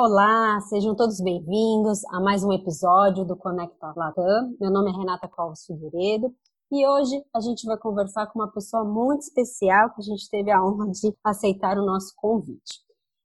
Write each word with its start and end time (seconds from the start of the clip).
Olá, 0.00 0.60
sejam 0.60 0.94
todos 0.94 1.20
bem-vindos 1.20 2.04
a 2.12 2.20
mais 2.20 2.44
um 2.44 2.52
episódio 2.52 3.24
do 3.24 3.36
Conecta 3.36 3.92
Latam. 3.96 4.54
Meu 4.60 4.70
nome 4.70 4.92
é 4.92 4.96
Renata 4.96 5.26
Covas 5.26 5.66
Figueiredo 5.66 6.32
e 6.70 6.86
hoje 6.86 7.20
a 7.34 7.40
gente 7.40 7.66
vai 7.66 7.76
conversar 7.76 8.28
com 8.28 8.38
uma 8.38 8.48
pessoa 8.48 8.84
muito 8.84 9.22
especial 9.22 9.92
que 9.92 10.00
a 10.00 10.04
gente 10.04 10.30
teve 10.30 10.52
a 10.52 10.64
honra 10.64 10.88
de 10.92 11.12
aceitar 11.24 11.76
o 11.76 11.84
nosso 11.84 12.14
convite. 12.16 12.78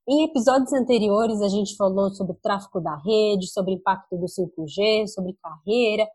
Em 0.09 0.23
episódios 0.23 0.73
anteriores 0.73 1.43
a 1.43 1.47
gente 1.47 1.75
falou 1.75 2.09
sobre 2.09 2.33
o 2.33 2.39
tráfego 2.41 2.81
da 2.81 2.95
rede, 2.95 3.51
sobre 3.51 3.73
impacto 3.73 4.17
do 4.17 4.25
5G, 4.25 5.05
sobre 5.09 5.37
carreira, 5.43 6.07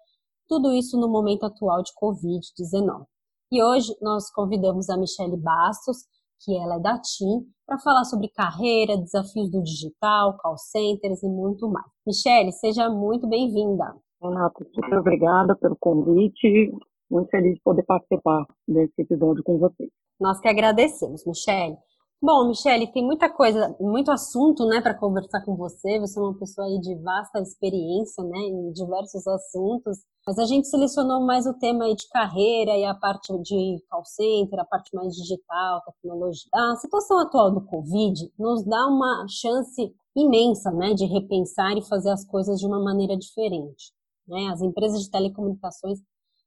tudo 0.49 0.73
isso 0.73 0.99
no 0.99 1.09
momento 1.09 1.47
atual 1.47 1.85
de 1.85 1.93
Covid-19. 2.03 3.05
E 3.53 3.63
hoje 3.63 3.97
nós 4.03 4.29
convidamos 4.33 4.91
a 4.91 4.97
Michele 4.97 5.37
Bastos, 5.37 5.99
que 6.41 6.57
ela 6.57 6.77
é 6.77 6.81
da 6.81 6.99
TIM, 7.01 7.47
para 7.67 7.79
falar 7.79 8.05
sobre 8.05 8.29
carreira, 8.29 8.97
desafios 8.97 9.51
do 9.51 9.63
digital, 9.63 10.37
call 10.39 10.57
centers 10.57 11.23
e 11.23 11.29
muito 11.29 11.69
mais. 11.69 11.87
Michele, 12.07 12.53
seja 12.53 12.89
muito 12.89 13.29
bem-vinda. 13.29 13.95
Renata, 14.23 14.65
super 14.75 14.99
obrigada 14.99 15.55
pelo 15.57 15.77
convite. 15.79 16.73
Muito 17.11 17.31
feliz 17.31 17.55
de 17.55 17.61
poder 17.63 17.85
participar 17.85 18.47
desse 18.67 19.01
episódio 19.01 19.43
com 19.43 19.59
vocês. 19.59 19.91
Nós 20.21 20.41
que 20.41 20.49
agradecemos, 20.49 21.25
Michele. 21.25 21.77
Bom, 22.21 22.49
Michele, 22.49 22.89
tem 22.89 23.05
muita 23.05 23.31
coisa, 23.31 23.77
muito 23.79 24.11
assunto, 24.11 24.67
né, 24.67 24.81
para 24.81 24.93
conversar 24.93 25.41
com 25.45 25.55
você. 25.55 26.01
Você 26.01 26.19
é 26.19 26.23
uma 26.23 26.37
pessoa 26.37 26.67
aí 26.67 26.81
de 26.81 26.97
vasta 26.97 27.41
experiência, 27.41 28.25
né, 28.25 28.39
em 28.41 28.73
diversos 28.73 29.25
assuntos. 29.25 29.99
Mas 30.27 30.37
a 30.37 30.45
gente 30.45 30.67
selecionou 30.67 31.25
mais 31.25 31.47
o 31.47 31.55
tema 31.55 31.85
aí 31.85 31.95
de 31.95 32.09
carreira 32.09 32.77
e 32.77 32.85
a 32.85 32.93
parte 32.93 33.33
de 33.43 33.81
call 33.89 34.05
center, 34.05 34.59
a 34.59 34.65
parte 34.65 34.93
mais 34.97 35.15
digital, 35.15 35.81
tecnologia. 35.85 36.51
A 36.53 36.77
situação 36.77 37.21
atual 37.21 37.53
do 37.53 37.65
Covid 37.65 38.33
nos 38.37 38.65
dá 38.65 38.89
uma 38.89 39.25
chance 39.29 39.95
imensa, 40.17 40.73
né, 40.73 40.95
de 40.95 41.07
repensar 41.07 41.77
e 41.77 41.87
fazer 41.87 42.11
as 42.11 42.25
coisas 42.25 42.59
de 42.59 42.67
uma 42.67 42.83
maneira 42.83 43.17
diferente. 43.17 43.93
Né? 44.27 44.49
As 44.49 44.61
empresas 44.61 45.03
de 45.03 45.11
telecomunicações 45.11 46.01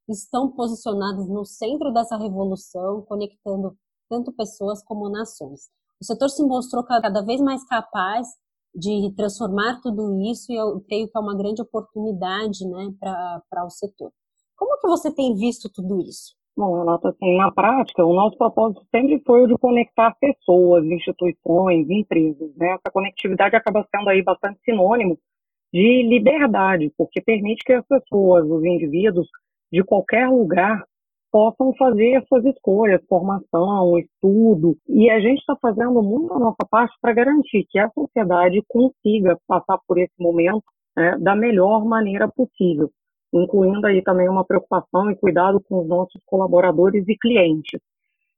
estão 0.06 0.50
posicionadas 0.50 1.28
no 1.28 1.46
centro 1.46 1.90
dessa 1.92 2.18
revolução, 2.18 3.02
conectando 3.08 3.74
tanto 4.12 4.30
pessoas 4.30 4.84
como 4.84 5.08
nações. 5.08 5.70
O 5.98 6.04
setor 6.04 6.28
se 6.28 6.44
mostrou 6.44 6.84
cada 6.84 7.22
vez 7.22 7.40
mais 7.40 7.66
capaz 7.66 8.26
de 8.74 9.10
transformar 9.16 9.80
tudo 9.80 10.20
isso 10.30 10.52
e 10.52 10.56
eu 10.56 10.82
creio 10.86 11.08
que 11.08 11.16
é 11.16 11.20
uma 11.20 11.34
grande 11.34 11.62
oportunidade 11.62 12.68
né, 12.68 12.92
para 13.00 13.64
o 13.64 13.70
setor. 13.70 14.12
Como 14.54 14.78
que 14.78 14.86
você 14.86 15.14
tem 15.14 15.34
visto 15.34 15.70
tudo 15.72 15.98
isso? 16.00 16.34
Bom, 16.54 16.78
Renata, 16.78 17.08
assim, 17.08 17.38
na 17.38 17.50
prática, 17.50 18.04
o 18.04 18.12
nosso 18.12 18.36
propósito 18.36 18.84
sempre 18.94 19.22
foi 19.26 19.44
o 19.44 19.46
de 19.46 19.56
conectar 19.56 20.14
pessoas, 20.20 20.84
instituições, 20.84 21.88
empresas. 21.88 22.54
Né? 22.56 22.72
Essa 22.74 22.92
conectividade 22.92 23.56
acaba 23.56 23.86
sendo 23.94 24.10
aí 24.10 24.22
bastante 24.22 24.60
sinônimo 24.62 25.18
de 25.72 26.02
liberdade, 26.06 26.92
porque 26.98 27.22
permite 27.22 27.64
que 27.64 27.72
as 27.72 27.86
pessoas, 27.86 28.44
os 28.44 28.62
indivíduos, 28.62 29.26
de 29.72 29.82
qualquer 29.82 30.28
lugar, 30.28 30.84
possam 31.32 31.74
fazer 31.76 32.22
suas 32.28 32.44
escolhas, 32.44 33.02
formação, 33.08 33.98
estudo. 33.98 34.76
E 34.86 35.10
a 35.10 35.18
gente 35.18 35.38
está 35.38 35.56
fazendo 35.56 36.02
muito 36.02 36.32
a 36.34 36.38
nossa 36.38 36.64
parte 36.70 36.94
para 37.00 37.14
garantir 37.14 37.66
que 37.70 37.78
a 37.78 37.90
sociedade 37.90 38.62
consiga 38.68 39.38
passar 39.48 39.78
por 39.88 39.98
esse 39.98 40.12
momento 40.20 40.62
né, 40.94 41.16
da 41.18 41.34
melhor 41.34 41.86
maneira 41.86 42.28
possível, 42.28 42.90
incluindo 43.32 43.86
aí 43.86 44.02
também 44.02 44.28
uma 44.28 44.44
preocupação 44.44 45.10
e 45.10 45.16
cuidado 45.16 45.58
com 45.66 45.80
os 45.80 45.88
nossos 45.88 46.20
colaboradores 46.26 47.08
e 47.08 47.16
clientes. 47.16 47.80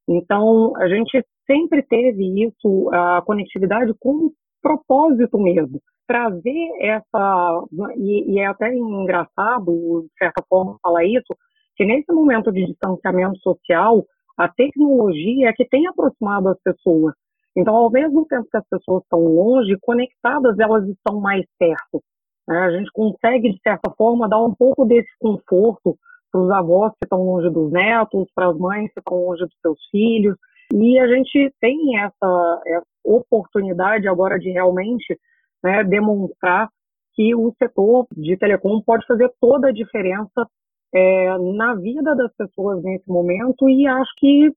Então, 0.09 0.77
a 0.77 0.87
gente 0.89 1.25
sempre 1.47 1.83
teve 1.83 2.45
isso, 2.47 2.91
a 2.93 3.23
conectividade 3.23 3.93
como 3.99 4.33
propósito 4.63 5.39
mesmo, 5.39 5.81
trazer 6.07 6.69
essa, 6.81 7.65
e, 7.97 8.35
e 8.35 8.39
é 8.39 8.47
até 8.47 8.73
engraçado, 8.73 10.03
de 10.03 10.19
certa 10.19 10.43
forma, 10.49 10.79
falar 10.83 11.05
isso, 11.05 11.35
que 11.77 11.85
nesse 11.85 12.13
momento 12.13 12.53
de 12.53 12.67
distanciamento 12.67 13.39
social, 13.41 14.05
a 14.37 14.49
tecnologia 14.49 15.49
é 15.49 15.53
que 15.53 15.65
tem 15.69 15.87
aproximado 15.87 16.49
as 16.49 16.59
pessoas. 16.63 17.15
Então, 17.57 17.75
ao 17.75 17.91
mesmo 17.91 18.27
tempo 18.27 18.49
que 18.51 18.57
as 18.57 18.69
pessoas 18.69 19.03
estão 19.03 19.21
longe, 19.21 19.77
conectadas, 19.81 20.59
elas 20.59 20.89
estão 20.89 21.21
mais 21.21 21.45
perto. 21.59 22.03
Né? 22.49 22.59
A 22.59 22.71
gente 22.71 22.91
consegue, 22.93 23.53
de 23.53 23.61
certa 23.63 23.91
forma, 23.97 24.29
dar 24.29 24.43
um 24.43 24.55
pouco 24.55 24.85
desse 24.85 25.11
conforto 25.21 25.97
para 26.33 26.41
os 26.41 26.51
avós 26.51 26.91
que 26.93 27.05
estão 27.05 27.25
longe 27.25 27.49
dos 27.51 27.71
netos, 27.71 28.29
para 28.35 28.49
as 28.49 28.59
mães 28.59 28.93
que 28.93 28.99
estão 28.99 29.25
longe 29.25 29.45
dos 29.45 29.57
seus 29.63 29.79
filhos. 29.91 30.37
E 30.73 30.99
a 30.99 31.07
gente 31.07 31.55
tem 31.61 31.99
essa, 31.99 32.63
essa 32.67 32.87
oportunidade 33.05 34.09
agora 34.09 34.39
de 34.39 34.51
realmente 34.51 35.17
né, 35.63 35.85
demonstrar 35.85 36.69
que 37.15 37.35
o 37.37 37.55
setor 37.57 38.07
de 38.17 38.37
telecom 38.37 38.83
pode 38.83 39.07
fazer 39.07 39.31
toda 39.41 39.69
a 39.69 39.73
diferença 39.73 40.49
é, 40.95 41.39
na 41.39 41.75
vida 41.75 42.15
das 42.15 42.33
pessoas 42.37 42.83
nesse 42.83 43.09
momento 43.09 43.69
e 43.69 43.87
acho 43.87 44.11
que 44.17 44.51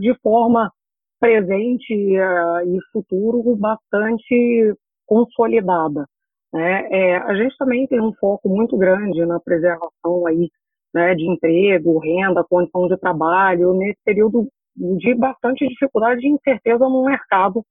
de 0.00 0.14
forma 0.22 0.70
presente 1.18 1.92
uh, 1.92 2.68
e 2.68 2.78
futuro 2.92 3.56
bastante 3.56 4.74
consolidada. 5.06 6.06
Né? 6.52 6.88
É, 6.90 7.16
a 7.16 7.34
gente 7.34 7.56
também 7.58 7.86
tem 7.86 8.00
um 8.00 8.12
foco 8.14 8.48
muito 8.48 8.76
grande 8.76 9.24
na 9.24 9.40
preservação 9.40 10.26
aí, 10.26 10.48
né, 10.94 11.14
de 11.14 11.28
emprego, 11.28 11.98
renda, 11.98 12.44
condição 12.44 12.86
de 12.86 12.96
trabalho, 12.98 13.74
nesse 13.74 13.98
período 14.04 14.48
de 14.76 15.14
bastante 15.14 15.66
dificuldade 15.66 16.26
e 16.26 16.30
incerteza 16.30 16.88
no 16.88 17.04
mercado 17.04 17.64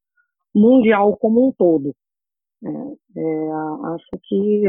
mundial 0.54 1.16
como 1.18 1.48
um 1.48 1.52
todo. 1.52 1.94
É, 2.64 2.70
é, 3.20 3.52
acho 3.94 4.10
que 4.24 4.64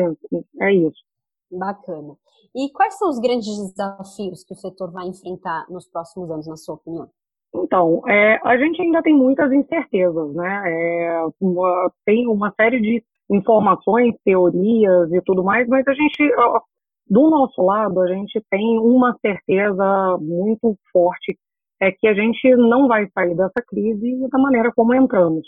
é 0.60 0.75
isso. 0.75 1.03
Bacana. 1.50 2.16
E 2.54 2.70
quais 2.72 2.98
são 2.98 3.08
os 3.08 3.18
grandes 3.18 3.46
desafios 3.72 4.42
que 4.44 4.52
o 4.52 4.56
setor 4.56 4.90
vai 4.90 5.06
enfrentar 5.06 5.66
nos 5.68 5.86
próximos 5.88 6.30
anos, 6.30 6.46
na 6.46 6.56
sua 6.56 6.74
opinião? 6.74 7.08
Então, 7.54 8.02
é, 8.08 8.40
a 8.44 8.56
gente 8.56 8.80
ainda 8.82 9.02
tem 9.02 9.14
muitas 9.14 9.52
incertezas, 9.52 10.34
né? 10.34 10.62
É, 10.66 11.26
uma, 11.40 11.92
tem 12.04 12.26
uma 12.26 12.52
série 12.54 12.80
de 12.80 13.02
informações, 13.30 14.14
teorias 14.24 15.12
e 15.12 15.20
tudo 15.22 15.42
mais, 15.42 15.66
mas 15.68 15.86
a 15.86 15.94
gente, 15.94 16.34
do 17.08 17.30
nosso 17.30 17.60
lado, 17.62 18.00
a 18.00 18.06
gente 18.06 18.40
tem 18.50 18.78
uma 18.78 19.16
certeza 19.20 20.18
muito 20.20 20.76
forte, 20.92 21.38
é 21.80 21.90
que 21.90 22.06
a 22.06 22.14
gente 22.14 22.56
não 22.56 22.88
vai 22.88 23.08
sair 23.12 23.34
dessa 23.34 23.62
crise 23.66 24.28
da 24.30 24.38
maneira 24.38 24.72
como 24.74 24.94
entramos. 24.94 25.46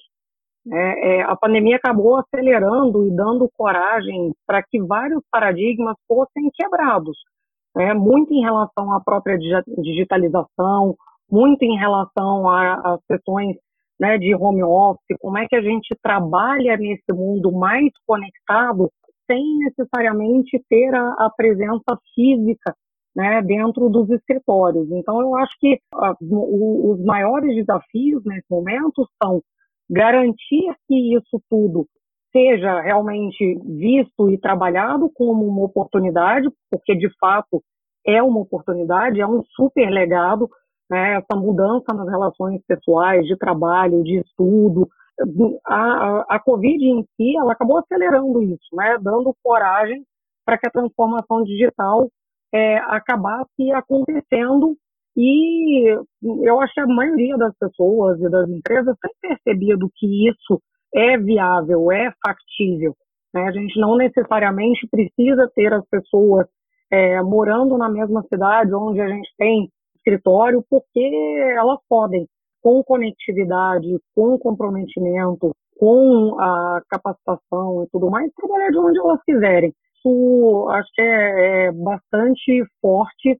É, 0.70 1.18
é, 1.18 1.22
a 1.22 1.34
pandemia 1.36 1.76
acabou 1.76 2.16
acelerando 2.16 3.06
e 3.06 3.14
dando 3.14 3.50
coragem 3.56 4.32
para 4.46 4.62
que 4.62 4.80
vários 4.82 5.22
paradigmas 5.30 5.96
fossem 6.06 6.50
quebrados, 6.52 7.16
né? 7.74 7.94
muito 7.94 8.34
em 8.34 8.42
relação 8.42 8.92
à 8.92 9.00
própria 9.00 9.38
digitalização, 9.38 10.94
muito 11.30 11.62
em 11.62 11.76
relação 11.78 12.48
às 12.48 13.00
sessões 13.06 13.56
né, 14.00 14.18
de 14.18 14.34
home 14.34 14.62
office, 14.62 15.18
como 15.20 15.38
é 15.38 15.46
que 15.46 15.56
a 15.56 15.62
gente 15.62 15.94
trabalha 16.02 16.76
nesse 16.76 17.12
mundo 17.12 17.50
mais 17.52 17.90
conectado 18.06 18.90
sem 19.30 19.58
necessariamente 19.58 20.62
ter 20.68 20.94
a, 20.94 21.26
a 21.26 21.30
presença 21.36 21.98
física 22.14 22.74
né, 23.14 23.42
dentro 23.42 23.88
dos 23.88 24.08
escritórios. 24.10 24.90
Então, 24.90 25.20
eu 25.20 25.36
acho 25.36 25.54
que 25.58 25.74
uh, 25.94 26.14
o, 26.30 26.92
os 26.92 27.04
maiores 27.04 27.54
desafios 27.54 28.24
nesse 28.24 28.46
momento 28.50 29.06
são 29.22 29.42
garantir 29.90 30.74
que 30.86 31.16
isso 31.16 31.40
tudo 31.48 31.86
seja 32.32 32.80
realmente 32.80 33.58
visto 33.64 34.30
e 34.30 34.38
trabalhado 34.38 35.10
como 35.14 35.46
uma 35.46 35.64
oportunidade, 35.64 36.48
porque 36.70 36.94
de 36.94 37.08
fato 37.18 37.62
é 38.06 38.22
uma 38.22 38.40
oportunidade, 38.40 39.20
é 39.20 39.26
um 39.26 39.42
super 39.54 39.88
legado, 39.90 40.48
né, 40.90 41.16
essa 41.16 41.38
mudança 41.38 41.92
nas 41.94 42.08
relações 42.08 42.60
pessoais, 42.66 43.26
de 43.26 43.36
trabalho, 43.36 44.02
de 44.02 44.20
estudo. 44.20 44.88
A, 45.66 45.74
a, 45.74 46.26
a 46.36 46.40
Covid 46.40 46.84
em 46.84 47.02
si, 47.16 47.36
ela 47.36 47.52
acabou 47.52 47.78
acelerando 47.78 48.42
isso, 48.42 48.74
né, 48.74 48.98
dando 49.00 49.34
coragem 49.42 50.04
para 50.44 50.56
que 50.56 50.66
a 50.66 50.70
transformação 50.70 51.42
digital 51.44 52.08
é, 52.52 52.78
acabasse 52.78 53.70
acontecendo 53.72 54.76
e 55.20 55.98
eu 56.44 56.60
acho 56.60 56.72
que 56.74 56.80
a 56.80 56.86
maioria 56.86 57.36
das 57.36 57.52
pessoas 57.58 58.20
e 58.20 58.30
das 58.30 58.48
empresas 58.48 58.96
tem 59.02 59.12
percebido 59.20 59.90
que 59.96 60.28
isso 60.28 60.62
é 60.94 61.18
viável, 61.18 61.90
é 61.90 62.12
factível. 62.24 62.94
Né? 63.34 63.42
A 63.42 63.50
gente 63.50 63.80
não 63.80 63.96
necessariamente 63.96 64.86
precisa 64.88 65.50
ter 65.56 65.72
as 65.72 65.84
pessoas 65.90 66.46
é, 66.88 67.20
morando 67.20 67.76
na 67.76 67.88
mesma 67.88 68.22
cidade 68.32 68.72
onde 68.72 69.00
a 69.00 69.08
gente 69.08 69.28
tem 69.36 69.68
escritório, 69.96 70.64
porque 70.70 71.00
elas 71.56 71.80
podem, 71.88 72.24
com 72.62 72.84
conectividade, 72.84 73.88
com 74.14 74.38
comprometimento, 74.38 75.50
com 75.76 76.38
a 76.38 76.80
capacitação 76.88 77.82
e 77.82 77.88
tudo 77.90 78.08
mais, 78.08 78.32
trabalhar 78.34 78.70
de 78.70 78.78
onde 78.78 78.98
elas 79.00 79.20
quiserem. 79.24 79.74
Isso 79.96 80.68
acho 80.70 80.88
que 80.94 81.02
é, 81.02 81.66
é 81.66 81.72
bastante 81.72 82.64
forte 82.80 83.36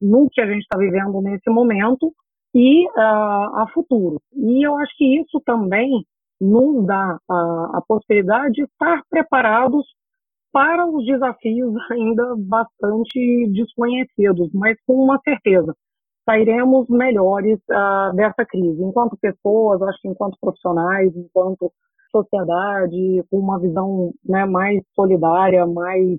no 0.00 0.28
que 0.30 0.40
a 0.40 0.46
gente 0.46 0.62
está 0.62 0.78
vivendo 0.78 1.20
nesse 1.20 1.48
momento 1.50 2.12
e 2.54 2.86
uh, 2.88 3.56
a 3.56 3.66
futuro. 3.72 4.20
E 4.34 4.66
eu 4.66 4.76
acho 4.76 4.96
que 4.96 5.20
isso 5.20 5.40
também 5.44 6.04
nos 6.40 6.86
dá 6.86 7.18
a, 7.28 7.70
a 7.74 7.82
possibilidade 7.86 8.54
de 8.54 8.62
estar 8.62 9.02
preparados 9.10 9.84
para 10.52 10.86
os 10.86 11.04
desafios 11.04 11.74
ainda 11.92 12.34
bastante 12.38 13.46
desconhecidos, 13.52 14.50
mas 14.54 14.76
com 14.86 14.94
uma 14.94 15.20
certeza, 15.22 15.74
sairemos 16.24 16.88
melhores 16.88 17.58
uh, 17.70 18.14
dessa 18.14 18.44
crise, 18.44 18.82
enquanto 18.82 19.16
pessoas, 19.20 19.82
acho 19.82 20.00
que 20.00 20.08
enquanto 20.08 20.36
profissionais, 20.40 21.14
enquanto 21.14 21.72
sociedade, 22.10 23.22
com 23.30 23.38
uma 23.38 23.58
visão 23.58 24.12
né, 24.24 24.44
mais 24.44 24.82
solidária, 24.94 25.66
mais 25.66 26.18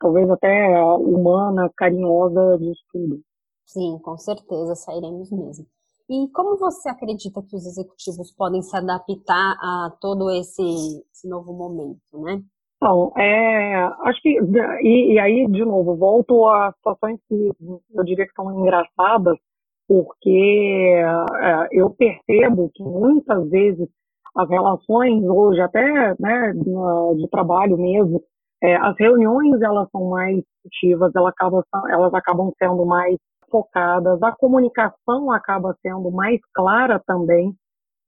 talvez 0.00 0.28
até 0.30 0.82
humana, 0.96 1.70
carinhosa 1.76 2.58
disso 2.58 2.82
tudo. 2.92 3.20
Sim, 3.66 3.98
com 4.02 4.16
certeza 4.16 4.74
sairemos 4.74 5.30
mesmo. 5.30 5.66
E 6.08 6.28
como 6.32 6.56
você 6.56 6.88
acredita 6.88 7.40
que 7.40 7.54
os 7.54 7.64
executivos 7.64 8.34
podem 8.34 8.62
se 8.62 8.76
adaptar 8.76 9.52
a 9.60 9.92
todo 10.00 10.28
esse, 10.30 10.62
esse 11.12 11.28
novo 11.28 11.52
momento, 11.52 12.00
né? 12.14 12.42
Então, 12.76 13.12
é, 13.16 13.74
acho 14.00 14.20
que, 14.22 14.40
e, 14.82 15.12
e, 15.12 15.18
aí, 15.20 15.46
de 15.46 15.64
novo, 15.64 15.94
volto 15.96 16.48
a 16.48 16.72
situações 16.72 17.20
que 17.28 17.52
eu 17.94 18.04
diria 18.04 18.26
que 18.26 18.32
são 18.32 18.58
engraçadas, 18.58 19.36
porque 19.86 20.94
é, 20.96 21.68
eu 21.72 21.90
percebo 21.90 22.70
que 22.74 22.82
muitas 22.82 23.48
vezes 23.50 23.86
as 24.34 24.48
relações 24.48 25.22
hoje, 25.24 25.60
até 25.60 26.14
né, 26.18 26.52
de 26.54 27.28
trabalho 27.28 27.76
mesmo, 27.76 28.22
é, 28.62 28.76
as 28.76 28.94
reuniões 28.98 29.60
elas 29.62 29.88
são 29.90 30.10
mais 30.10 30.42
ativas, 30.66 31.12
elas 31.14 31.32
acabam, 31.32 31.62
elas 31.88 32.14
acabam 32.14 32.52
sendo 32.58 32.84
mais 32.84 33.16
focadas, 33.50 34.22
a 34.22 34.32
comunicação 34.32 35.32
acaba 35.32 35.76
sendo 35.82 36.10
mais 36.10 36.40
clara 36.54 37.00
também, 37.06 37.54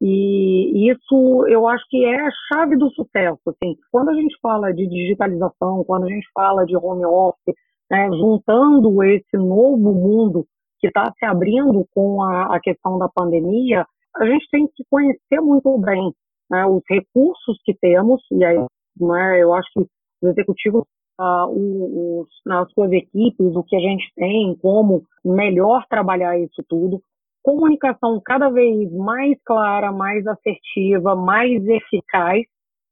e 0.05 0.91
isso 0.91 1.47
eu 1.47 1.69
acho 1.69 1.85
que 1.89 2.05
é 2.05 2.27
a 2.27 2.31
chave 2.49 2.77
do 2.77 2.91
sucesso. 2.91 3.41
Assim. 3.47 3.77
Quando 3.91 4.11
a 4.11 4.15
gente 4.15 4.37
fala 4.43 4.75
de 4.75 4.87
digitalização, 4.89 5.85
quando 5.85 6.05
a 6.05 6.09
gente 6.09 6.27
fala 6.35 6.67
de 6.67 6.77
home 6.77 7.07
office, 7.07 7.55
né, 7.89 8.09
juntando 8.11 9.03
esse 9.05 9.37
novo 9.37 9.93
mundo 9.93 10.45
que 10.81 10.89
está 10.89 11.13
se 11.17 11.25
abrindo 11.25 11.87
com 11.95 12.21
a, 12.21 12.57
a, 12.57 12.61
questão 12.61 12.99
da 12.99 13.09
pandemia, 13.09 13.87
a 14.17 14.27
gente 14.27 14.49
tem 14.51 14.67
que 14.67 14.83
conhecer 14.91 15.41
muito 15.41 15.79
bem 15.79 16.13
né, 16.51 16.67
os 16.67 16.83
recursos 16.91 17.59
que 17.65 17.73
temos, 17.73 18.21
e 18.33 18.45
aí 18.45 18.59
né, 18.99 19.41
eu 19.41 19.55
acho 19.55 19.69
que 19.73 19.87
os 20.23 20.31
executivos 20.31 20.85
uh, 21.21 22.21
os, 22.21 22.29
nas 22.47 22.71
suas 22.73 22.91
equipes, 22.93 23.55
o 23.55 23.63
que 23.63 23.77
a 23.77 23.81
gente 23.81 24.13
tem, 24.17 24.57
como 24.61 25.03
melhor 25.25 25.85
trabalhar 25.89 26.39
isso 26.39 26.63
tudo. 26.69 27.01
Comunicação 27.43 28.21
cada 28.25 28.49
vez 28.51 28.91
mais 28.93 29.37
clara, 29.45 29.91
mais 29.91 30.27
assertiva, 30.27 31.17
mais 31.17 31.65
eficaz. 31.67 32.45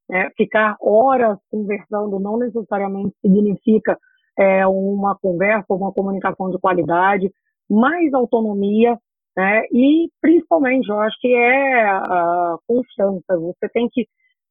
Né? 0.09 0.29
Ficar 0.37 0.77
horas 0.81 1.39
conversando 1.51 2.19
não 2.19 2.37
necessariamente 2.37 3.15
significa 3.21 3.97
é, 4.37 4.67
uma 4.67 5.17
conversa, 5.17 5.73
uma 5.73 5.93
comunicação 5.93 6.51
de 6.51 6.59
qualidade, 6.59 7.31
mais 7.69 8.13
autonomia, 8.13 8.99
né? 9.37 9.63
e 9.73 10.11
principalmente, 10.21 10.89
eu 10.89 10.99
acho 10.99 11.17
que 11.21 11.33
é 11.33 11.83
a 11.89 12.57
confiança. 12.67 13.39
Você 13.39 13.69
tem 13.69 13.89
que 13.89 14.09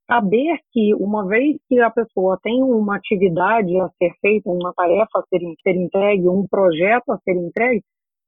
saber 0.10 0.58
que 0.72 0.96
uma 0.96 1.28
vez 1.28 1.58
que 1.68 1.80
a 1.80 1.92
pessoa 1.92 2.40
tem 2.42 2.64
uma 2.64 2.96
atividade 2.96 3.80
a 3.80 3.90
ser 3.98 4.12
feita, 4.20 4.50
uma 4.50 4.74
tarefa 4.74 5.20
a 5.20 5.24
ser, 5.30 5.40
ser 5.62 5.76
entregue, 5.76 6.28
um 6.28 6.48
projeto 6.50 7.12
a 7.12 7.20
ser 7.20 7.36
entregue, 7.36 7.84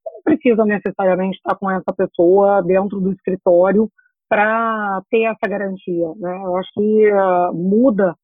não 0.06 0.22
precisa 0.22 0.64
necessariamente 0.64 1.38
estar 1.38 1.56
com 1.56 1.68
essa 1.68 1.92
pessoa 1.92 2.62
dentro 2.62 3.00
do 3.00 3.12
escritório 3.12 3.88
para 4.28 5.02
ter 5.10 5.24
essa 5.24 5.48
garantia. 5.48 6.08
Né? 6.16 6.42
Eu 6.44 6.56
acho 6.56 6.70
que 6.74 7.12
uh, 7.12 7.52
muda 7.52 8.14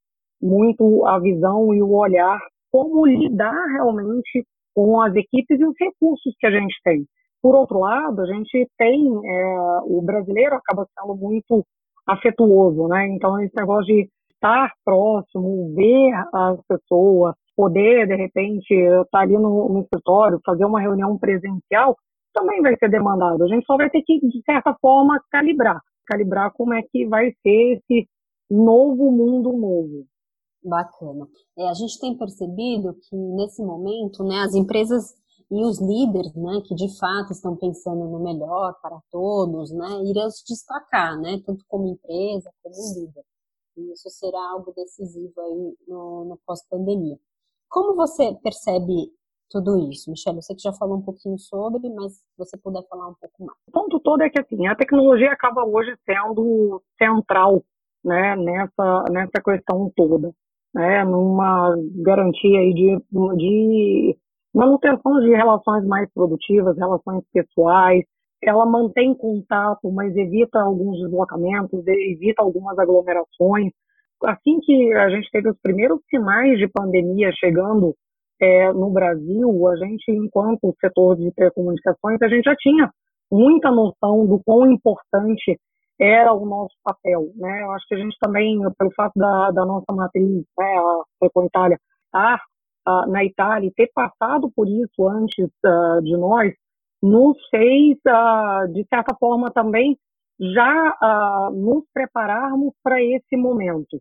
muito 0.41 1.05
a 1.07 1.19
visão 1.19 1.75
e 1.75 1.83
o 1.83 1.93
olhar 1.93 2.39
como 2.71 3.07
lidar 3.07 3.67
realmente 3.73 4.47
com 4.75 5.01
as 5.01 5.15
equipes 5.17 5.59
e 5.59 5.65
os 5.65 5.75
recursos 5.79 6.35
que 6.39 6.47
a 6.47 6.51
gente 6.51 6.77
tem. 6.85 7.05
Por 7.43 7.55
outro 7.55 7.81
lado, 7.81 8.21
a 8.21 8.27
gente 8.27 8.69
tem, 8.77 9.07
é, 9.25 9.59
o 9.85 10.03
brasileiro 10.03 10.55
acaba 10.55 10.87
sendo 10.99 11.17
muito 11.17 11.65
afetuoso, 12.09 12.89
né? 12.89 13.09
Então, 13.09 13.39
esse 13.41 13.55
negócio 13.55 13.87
de 13.87 14.09
estar 14.33 14.73
próximo, 14.85 15.75
ver 15.75 16.13
as 16.33 16.59
pessoas, 16.67 17.35
poder, 17.57 18.07
de 18.07 18.15
repente, 18.15 18.73
estar 18.73 19.21
ali 19.21 19.35
no, 19.35 19.69
no 19.69 19.81
escritório, 19.81 20.41
fazer 20.45 20.65
uma 20.65 20.81
reunião 20.81 21.19
presencial, 21.19 21.97
também 22.33 22.63
vai 22.63 22.77
ser 22.77 22.89
demandado. 22.89 23.43
A 23.43 23.49
gente 23.49 23.67
só 23.67 23.77
vai 23.77 23.91
ter 23.91 24.03
que, 24.03 24.21
de 24.21 24.43
certa 24.45 24.75
forma, 24.81 25.21
calibrar. 25.31 25.81
Calibrar 26.07 26.53
como 26.53 26.73
é 26.73 26.83
que 26.83 27.07
vai 27.07 27.33
ser 27.43 27.83
esse 27.83 28.09
novo 28.49 29.11
mundo 29.11 29.53
novo. 29.53 30.07
Bacana. 30.65 31.27
É, 31.57 31.69
a 31.69 31.75
gente 31.75 31.99
tem 32.01 32.17
percebido 32.17 32.95
que, 32.95 33.17
nesse 33.17 33.63
momento, 33.63 34.25
né, 34.25 34.41
as 34.41 34.55
empresas 34.55 35.15
e 35.51 35.65
os 35.65 35.81
líderes, 35.81 36.35
né, 36.35 36.61
que 36.65 36.75
de 36.75 36.89
fato 36.99 37.33
estão 37.33 37.57
pensando 37.57 38.05
no 38.05 38.21
melhor 38.21 38.75
para 38.83 39.01
todos, 39.11 39.73
né, 39.73 40.03
irão 40.05 40.31
se 40.31 40.45
destacar, 40.47 41.19
né, 41.19 41.41
tanto 41.45 41.65
como 41.67 41.89
empresa 41.89 42.53
como 42.63 42.75
líder. 42.95 43.25
E 43.77 43.93
isso 43.93 44.11
será 44.11 44.39
algo 44.51 44.73
decisivo 44.73 45.41
aí 45.41 45.77
no, 45.87 46.25
no 46.27 46.39
pós-pandemia. 46.47 47.19
Como 47.69 47.95
você 47.95 48.35
percebe 48.43 49.11
tudo 49.51 49.79
isso, 49.91 50.11
Michelle? 50.11 50.39
Eu 50.39 50.43
sei 50.43 50.57
que 50.57 50.63
já 50.63 50.73
falou 50.73 50.99
um 50.99 51.03
pouquinho 51.03 51.39
sobre, 51.39 51.89
mas 51.91 52.13
se 52.15 52.25
você 52.37 52.57
puder 52.59 52.83
falar 52.89 53.09
um 53.09 53.15
pouco 53.15 53.45
mais. 53.45 53.59
O 53.69 53.73
ponto 53.73 54.01
todo 54.01 54.23
é 54.23 54.31
que 54.31 54.41
assim, 54.41 54.67
a 54.67 54.77
tecnologia 54.77 55.33
acaba 55.33 55.65
hoje 55.65 55.97
sendo 56.05 56.83
central, 56.99 57.65
né, 58.05 58.37
nessa 58.37 59.05
nessa 59.11 59.41
questão 59.43 59.91
toda, 59.97 60.35
né, 60.75 61.05
numa 61.05 61.75
garantia 62.03 62.59
aí 62.59 62.75
de, 62.75 62.99
de 63.37 64.19
manutenção 64.59 65.21
de 65.21 65.31
relações 65.31 65.87
mais 65.87 66.13
produtivas, 66.13 66.77
relações 66.77 67.23
pessoais, 67.33 68.05
ela 68.43 68.67
mantém 68.67 69.15
contato, 69.15 69.89
mas 69.93 70.17
evita 70.17 70.61
alguns 70.61 70.99
deslocamentos, 71.01 71.87
evita 71.87 72.43
algumas 72.43 72.77
aglomerações. 72.77 73.73
Assim 74.25 74.59
que 74.61 74.93
a 74.95 75.11
gente 75.11 75.31
teve 75.31 75.49
os 75.49 75.57
primeiros 75.63 76.01
sinais 76.11 76.59
de 76.59 76.67
pandemia 76.67 77.31
chegando 77.39 77.95
é, 78.41 78.73
no 78.73 78.91
Brasil, 78.91 79.69
a 79.69 79.77
gente, 79.77 80.11
enquanto 80.11 80.75
setor 80.81 81.17
de 81.17 81.33
telecomunicações, 81.33 82.21
a 82.21 82.29
gente 82.29 82.45
já 82.45 82.57
tinha 82.57 82.91
muita 83.31 83.71
noção 83.71 84.27
do 84.27 84.41
quão 84.45 84.73
importante 84.73 85.57
era 86.01 86.33
o 86.33 86.45
nosso 86.45 86.75
papel, 86.83 87.29
né? 87.37 87.63
Eu 87.63 87.73
acho 87.73 87.87
que 87.89 87.95
a 87.95 87.99
gente 87.99 88.17
também, 88.21 88.59
pelo 88.77 88.93
fato 88.93 89.13
da, 89.17 89.53
da 89.53 89.65
nossa 89.65 89.93
matriz, 89.93 90.45
né, 90.59 90.77
a 91.23 91.45
Itália, 91.45 91.79
estar 92.07 92.41
na 93.09 93.25
Itália 93.25 93.69
e 93.69 93.75
ter 93.75 93.91
passado 93.95 94.51
por 94.55 94.69
isso 94.69 95.09
antes 95.09 95.47
uh, 95.65 96.03
de 96.03 96.17
nós, 96.17 96.53
nos 97.03 97.37
fez, 97.51 97.99
uh, 98.07 98.73
de 98.73 98.85
certa 98.89 99.15
forma, 99.19 99.51
também 99.51 99.97
já 100.41 101.51
nos 101.53 101.83
prepararmos 101.93 102.73
para 102.81 103.03
esse 103.03 103.37
momento. 103.37 103.99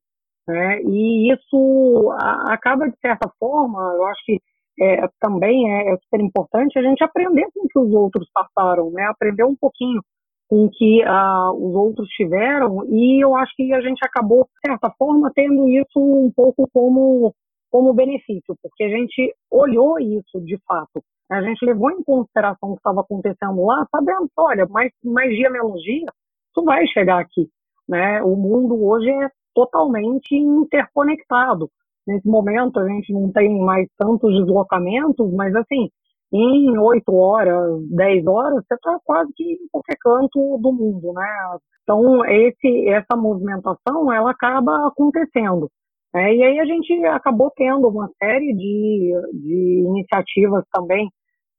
Né? 0.47 0.81
E 0.83 1.33
isso 1.33 2.11
acaba, 2.45 2.87
de 2.87 2.95
certa 3.01 3.27
forma, 3.39 3.79
eu 3.95 4.05
acho 4.05 4.21
que 4.23 4.39
é, 4.79 5.07
também 5.19 5.71
é, 5.71 5.93
é, 5.93 5.97
super 5.97 6.21
importante 6.21 6.77
a 6.77 6.83
gente 6.83 7.03
aprender 7.03 7.47
com 7.53 7.65
o 7.65 7.67
que 7.67 7.79
os 7.79 7.93
outros 7.93 8.29
passaram, 8.31 8.91
né? 8.91 9.03
aprender 9.05 9.43
um 9.43 9.55
pouquinho 9.55 10.01
com 10.47 10.65
o 10.65 10.69
que 10.69 11.03
uh, 11.03 11.51
os 11.51 11.75
outros 11.75 12.07
tiveram, 12.09 12.85
e 12.89 13.21
eu 13.21 13.35
acho 13.35 13.53
que 13.55 13.73
a 13.73 13.81
gente 13.81 13.99
acabou, 14.05 14.43
de 14.45 14.69
certa 14.69 14.89
forma, 14.97 15.29
tendo 15.35 15.67
isso 15.67 15.99
um 15.99 16.31
pouco 16.33 16.69
como 16.71 17.33
como 17.71 17.93
benefício, 17.93 18.55
porque 18.61 18.83
a 18.83 18.89
gente 18.89 19.33
olhou 19.51 19.99
isso 19.99 20.39
de 20.41 20.57
fato. 20.65 21.03
A 21.29 21.41
gente 21.41 21.65
levou 21.65 21.91
em 21.91 22.03
consideração 22.03 22.69
o 22.69 22.73
que 22.73 22.79
estava 22.79 23.01
acontecendo 23.01 23.65
lá, 23.65 23.85
sabendo, 23.91 24.29
olha, 24.37 24.65
mais, 24.67 24.91
mais 25.03 25.29
dia 25.35 25.49
menos 25.49 25.81
dia, 25.81 26.05
isso 26.49 26.63
vai 26.63 26.87
chegar 26.87 27.19
aqui. 27.19 27.49
Né? 27.87 28.21
O 28.23 28.35
mundo 28.35 28.81
hoje 28.85 29.09
é 29.09 29.29
totalmente 29.53 30.35
interconectado. 30.35 31.69
Nesse 32.07 32.27
momento 32.27 32.79
a 32.79 32.87
gente 32.87 33.11
não 33.11 33.31
tem 33.31 33.59
mais 33.59 33.87
tantos 33.97 34.33
deslocamentos, 34.39 35.33
mas 35.33 35.53
assim, 35.55 35.89
em 36.31 36.77
oito 36.77 37.13
horas, 37.13 37.81
dez 37.89 38.25
horas, 38.25 38.63
você 38.65 38.75
está 38.75 38.99
quase 39.03 39.31
que 39.33 39.43
em 39.43 39.67
qualquer 39.69 39.97
canto 39.99 40.57
do 40.59 40.71
mundo, 40.71 41.11
né? 41.13 41.57
Então 41.83 42.23
esse, 42.25 42.89
essa 42.89 43.15
movimentação 43.15 44.11
ela 44.11 44.31
acaba 44.31 44.87
acontecendo. 44.87 45.69
É, 46.17 46.33
e 46.33 46.43
aí 46.43 46.59
a 46.59 46.65
gente 46.65 47.05
acabou 47.05 47.51
tendo 47.55 47.87
uma 47.87 48.09
série 48.17 48.53
de, 48.53 49.13
de 49.33 49.83
iniciativas 49.85 50.63
também 50.71 51.09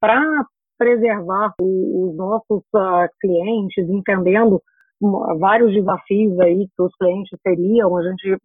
para 0.00 0.20
preservar 0.76 1.54
os 1.60 2.16
nossos 2.16 2.62
uh, 2.74 3.08
clientes, 3.20 3.88
entendendo 3.88 4.62
vários 5.38 5.72
desafios 5.72 6.38
aí 6.40 6.66
que 6.74 6.82
os 6.82 6.94
clientes 6.96 7.38
teriam. 7.42 7.96
A 7.96 8.02
gente 8.02 8.36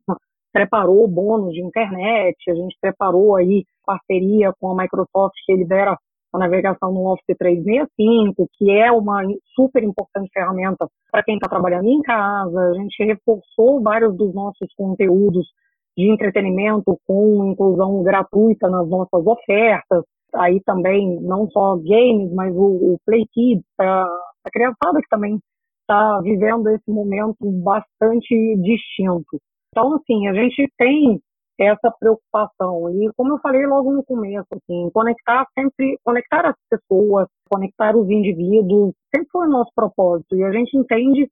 preparou 0.51 1.07
bônus 1.07 1.53
de 1.53 1.61
internet, 1.61 2.37
a 2.49 2.55
gente 2.55 2.77
preparou 2.79 3.35
aí 3.35 3.65
parceria 3.85 4.53
com 4.59 4.71
a 4.71 4.83
Microsoft 4.83 5.35
que 5.45 5.55
libera 5.55 5.97
a 6.33 6.37
navegação 6.37 6.91
no 6.91 7.11
Office 7.11 7.37
365, 7.37 8.47
que 8.53 8.71
é 8.71 8.91
uma 8.91 9.21
super 9.55 9.83
importante 9.83 10.31
ferramenta 10.33 10.87
para 11.11 11.23
quem 11.23 11.35
está 11.35 11.47
trabalhando 11.47 11.87
em 11.87 12.01
casa. 12.01 12.59
A 12.59 12.73
gente 12.73 13.03
reforçou 13.03 13.81
vários 13.81 14.15
dos 14.17 14.33
nossos 14.33 14.67
conteúdos 14.75 15.47
de 15.97 16.11
entretenimento 16.11 16.97
com 17.05 17.51
inclusão 17.51 18.03
gratuita 18.03 18.69
nas 18.69 18.87
nossas 18.87 19.25
ofertas. 19.25 20.03
Aí 20.35 20.59
também, 20.65 21.19
não 21.21 21.47
só 21.49 21.75
games, 21.75 22.31
mas 22.33 22.55
o, 22.55 22.93
o 22.93 22.97
Play 23.05 23.25
Kids, 23.31 23.63
para 23.77 24.03
a 24.45 24.49
criançada 24.51 24.99
que 24.99 25.09
também 25.09 25.39
está 25.81 26.19
vivendo 26.21 26.69
esse 26.69 26.89
momento 26.89 27.37
bastante 27.63 28.55
distinto. 28.57 29.39
Então, 29.69 29.93
assim, 29.95 30.27
a 30.27 30.33
gente 30.33 30.67
tem 30.77 31.19
essa 31.59 31.93
preocupação. 31.99 32.89
E 32.89 33.11
como 33.15 33.33
eu 33.33 33.39
falei 33.39 33.65
logo 33.65 33.91
no 33.91 34.03
começo, 34.03 34.47
assim, 34.51 34.89
conectar 34.91 35.45
sempre, 35.57 35.97
conectar 36.03 36.47
as 36.47 36.55
pessoas, 36.69 37.27
conectar 37.49 37.95
os 37.95 38.09
indivíduos, 38.09 38.93
sempre 39.13 39.29
foi 39.31 39.47
o 39.47 39.51
nosso 39.51 39.71
propósito. 39.75 40.35
E 40.35 40.43
a 40.43 40.51
gente 40.51 40.75
entende 40.75 41.29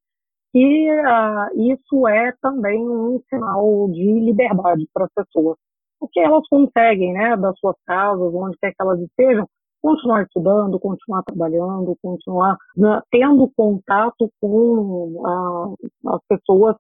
que 0.51 0.91
uh, 0.91 1.73
isso 1.73 2.07
é 2.07 2.33
também 2.41 2.79
um 2.79 3.19
sinal 3.29 3.89
de 3.89 4.19
liberdade 4.19 4.87
para 4.93 5.05
as 5.05 5.13
pessoas. 5.13 5.57
Porque 5.99 6.19
elas 6.19 6.47
conseguem, 6.49 7.13
né, 7.13 7.37
das 7.37 7.57
suas 7.59 7.75
casas, 7.85 8.33
onde 8.33 8.57
quer 8.57 8.71
que 8.71 8.81
elas 8.81 8.99
estejam, 8.99 9.47
continuar 9.81 10.23
estudando, 10.23 10.79
continuar 10.79 11.23
trabalhando, 11.23 11.97
continuar 12.01 12.57
né, 12.75 13.01
tendo 13.11 13.51
contato 13.55 14.29
com 14.39 15.21
uh, 15.21 15.75
as 16.07 16.21
pessoas 16.27 16.75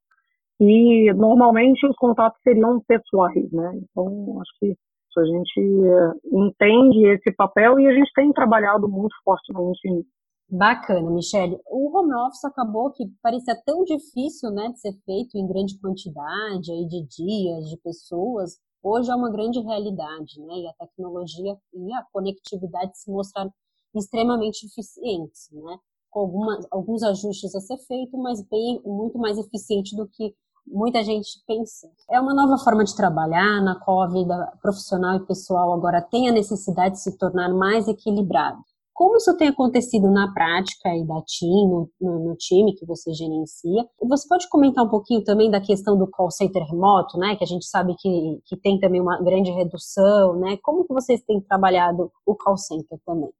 e 0.59 1.11
normalmente 1.13 1.85
os 1.87 1.95
contatos 1.95 2.39
seriam 2.43 2.79
pessoais, 2.87 3.51
né? 3.51 3.71
Então, 3.81 4.39
acho 4.39 4.51
que 4.59 4.75
a 5.17 5.25
gente 5.25 5.59
eh, 5.59 6.11
entende 6.31 7.05
esse 7.07 7.35
papel 7.35 7.79
e 7.79 7.87
a 7.87 7.93
gente 7.93 8.11
tem 8.13 8.31
trabalhado 8.31 8.87
muito 8.87 9.13
fortemente 9.25 9.89
nisso. 9.89 10.20
Bacana, 10.53 11.09
Michele. 11.09 11.57
O 11.65 11.97
home 11.97 12.13
office 12.13 12.43
acabou 12.43 12.91
que 12.91 13.07
parecia 13.23 13.55
tão 13.65 13.85
difícil, 13.85 14.51
né, 14.51 14.67
de 14.67 14.81
ser 14.81 14.91
feito 15.05 15.37
em 15.37 15.47
grande 15.47 15.79
quantidade, 15.79 16.73
aí 16.73 16.85
de 16.89 17.07
dias, 17.07 17.69
de 17.69 17.77
pessoas. 17.77 18.57
Hoje 18.83 19.09
é 19.09 19.15
uma 19.15 19.31
grande 19.31 19.61
realidade, 19.61 20.41
né? 20.41 20.55
E 20.55 20.67
a 20.67 20.73
tecnologia 20.73 21.55
e 21.73 21.93
a 21.93 22.03
conectividade 22.11 22.97
se 22.97 23.09
mostraram 23.09 23.49
extremamente 23.95 24.65
eficientes, 24.65 25.47
né? 25.53 25.77
Com 26.09 26.19
algumas, 26.19 26.67
alguns 26.69 27.03
ajustes 27.03 27.55
a 27.55 27.61
ser 27.61 27.77
feito, 27.87 28.17
mas 28.17 28.41
bem 28.49 28.81
muito 28.85 29.17
mais 29.17 29.37
eficiente 29.37 29.95
do 29.95 30.05
que 30.05 30.35
muita 30.67 31.01
gente 31.01 31.29
pensa. 31.47 31.89
É 32.09 32.19
uma 32.19 32.33
nova 32.33 32.61
forma 32.61 32.83
de 32.83 32.93
trabalhar, 32.93 33.61
na 33.61 33.79
qual 33.79 34.01
a 34.01 34.07
vida 34.07 34.51
profissional 34.61 35.15
e 35.15 35.25
pessoal 35.25 35.71
agora 35.73 36.01
tem 36.01 36.27
a 36.27 36.33
necessidade 36.33 36.95
de 36.95 37.01
se 37.03 37.17
tornar 37.17 37.53
mais 37.53 37.87
equilibrado. 37.87 38.59
Como 39.01 39.17
isso 39.17 39.35
tem 39.35 39.47
acontecido 39.47 40.11
na 40.11 40.31
prática 40.31 40.95
e 40.95 41.03
da 41.03 41.19
TIM, 41.25 41.67
no, 41.67 41.89
no, 41.99 42.19
no, 42.27 42.35
time 42.35 42.75
que 42.75 42.85
você 42.85 43.11
gerencia? 43.11 43.83
Você 43.99 44.27
pode 44.29 44.47
comentar 44.47 44.85
um 44.85 44.89
pouquinho 44.89 45.23
também 45.23 45.49
da 45.49 45.59
questão 45.59 45.97
do 45.97 46.07
call 46.07 46.29
center 46.29 46.61
remoto, 46.69 47.17
né? 47.17 47.35
Que 47.35 47.43
a 47.43 47.47
gente 47.47 47.65
sabe 47.65 47.95
que, 47.97 48.39
que 48.45 48.55
tem 48.57 48.79
também 48.79 49.01
uma 49.01 49.19
grande 49.19 49.49
redução, 49.49 50.39
né? 50.39 50.55
Como 50.61 50.85
que 50.85 50.93
vocês 50.93 51.19
têm 51.23 51.41
trabalhado 51.41 52.11
o 52.27 52.35
call 52.35 52.55
center 52.57 52.99
também? 53.03 53.31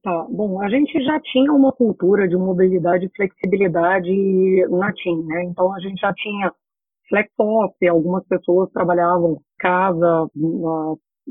Tá, 0.00 0.28
bom, 0.30 0.62
a 0.62 0.68
gente 0.68 1.02
já 1.02 1.18
tinha 1.18 1.52
uma 1.52 1.72
cultura 1.72 2.28
de 2.28 2.36
mobilidade 2.36 3.06
e 3.06 3.16
flexibilidade 3.16 4.12
na 4.70 4.92
TIM, 4.92 5.24
né? 5.24 5.42
Então 5.42 5.74
a 5.74 5.80
gente 5.80 5.98
já 5.98 6.14
tinha 6.14 6.52
flex 7.08 7.32
office, 7.36 7.90
algumas 7.90 8.24
pessoas 8.28 8.70
trabalhavam 8.70 9.40
casa 9.58 10.30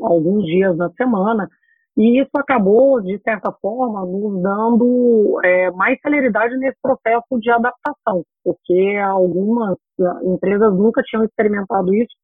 alguns 0.01 0.43
dias 0.43 0.75
na 0.75 0.91
semana, 0.91 1.47
e 1.95 2.19
isso 2.19 2.31
acabou, 2.35 2.99
de 3.01 3.19
certa 3.19 3.51
forma, 3.61 4.03
nos 4.05 4.41
dando 4.41 5.39
é, 5.43 5.69
mais 5.71 5.99
celeridade 6.01 6.57
nesse 6.57 6.77
processo 6.81 7.39
de 7.39 7.51
adaptação, 7.51 8.23
porque 8.43 8.97
algumas 9.03 9.77
uh, 9.99 10.33
empresas 10.33 10.73
nunca 10.73 11.03
tinham 11.03 11.23
experimentado 11.23 11.93
isso 11.93 12.15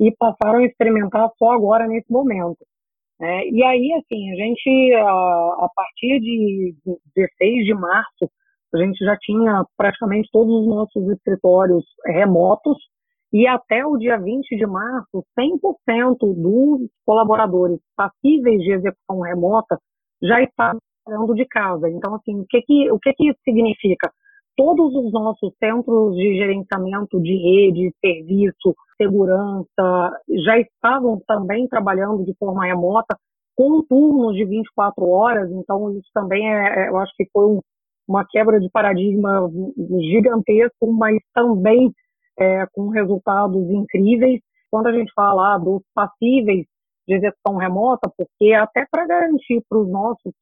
e 0.00 0.14
passaram 0.16 0.60
a 0.60 0.64
experimentar 0.64 1.30
só 1.38 1.52
agora 1.52 1.86
nesse 1.86 2.10
momento. 2.10 2.56
É, 3.20 3.48
e 3.50 3.62
aí, 3.64 3.92
assim, 3.94 4.32
a 4.32 4.36
gente, 4.36 4.94
a, 4.94 5.64
a 5.64 5.68
partir 5.74 6.20
de 6.20 6.74
16 7.14 7.66
de 7.66 7.74
março, 7.74 8.30
a 8.74 8.78
gente 8.78 9.04
já 9.04 9.16
tinha 9.18 9.64
praticamente 9.76 10.28
todos 10.32 10.62
os 10.62 10.68
nossos 10.68 11.08
escritórios 11.10 11.84
remotos 12.06 12.78
e 13.32 13.46
até 13.46 13.84
o 13.84 13.96
dia 13.98 14.18
20 14.18 14.56
de 14.56 14.66
março, 14.66 15.24
100% 15.38 16.16
dos 16.20 16.88
colaboradores 17.04 17.78
passíveis 17.96 18.60
de 18.62 18.72
execução 18.72 19.20
remota 19.20 19.78
já 20.22 20.42
estavam 20.42 20.80
trabalhando 21.04 21.34
de 21.34 21.46
casa. 21.46 21.88
Então, 21.90 22.14
assim, 22.14 22.40
o 22.40 22.46
que, 22.48 22.62
que, 22.62 22.90
o 22.90 22.98
que, 22.98 23.12
que 23.12 23.28
isso 23.28 23.38
significa? 23.44 24.10
Todos 24.56 24.94
os 24.94 25.12
nossos 25.12 25.52
centros 25.62 26.16
de 26.16 26.36
gerenciamento 26.36 27.20
de 27.20 27.36
rede, 27.36 27.94
serviço, 28.04 28.74
segurança, 28.96 30.10
já 30.44 30.58
estavam 30.58 31.20
também 31.26 31.68
trabalhando 31.68 32.24
de 32.24 32.34
forma 32.38 32.66
remota, 32.66 33.16
com 33.54 33.82
turnos 33.82 34.34
de 34.36 34.44
24 34.44 35.04
horas, 35.08 35.50
então 35.50 35.90
isso 35.92 36.08
também 36.14 36.48
é, 36.48 36.86
é 36.86 36.88
eu 36.88 36.96
acho 36.96 37.12
que 37.16 37.28
foi 37.32 37.44
um, 37.44 37.60
uma 38.08 38.24
quebra 38.24 38.58
de 38.60 38.70
paradigma 38.70 39.50
gigantesco, 40.00 40.92
mas 40.92 41.18
também 41.34 41.92
é, 42.38 42.66
com 42.72 42.88
resultados 42.88 43.68
incríveis. 43.70 44.40
Quando 44.70 44.86
a 44.86 44.92
gente 44.92 45.12
fala 45.14 45.58
dos 45.58 45.82
passíveis 45.94 46.66
de 47.06 47.14
execução 47.14 47.56
remota, 47.56 48.10
porque 48.16 48.52
até 48.52 48.86
para 48.90 49.06
garantir 49.06 49.62
para 49.68 49.78
os 49.78 49.88
nossos 49.88 50.32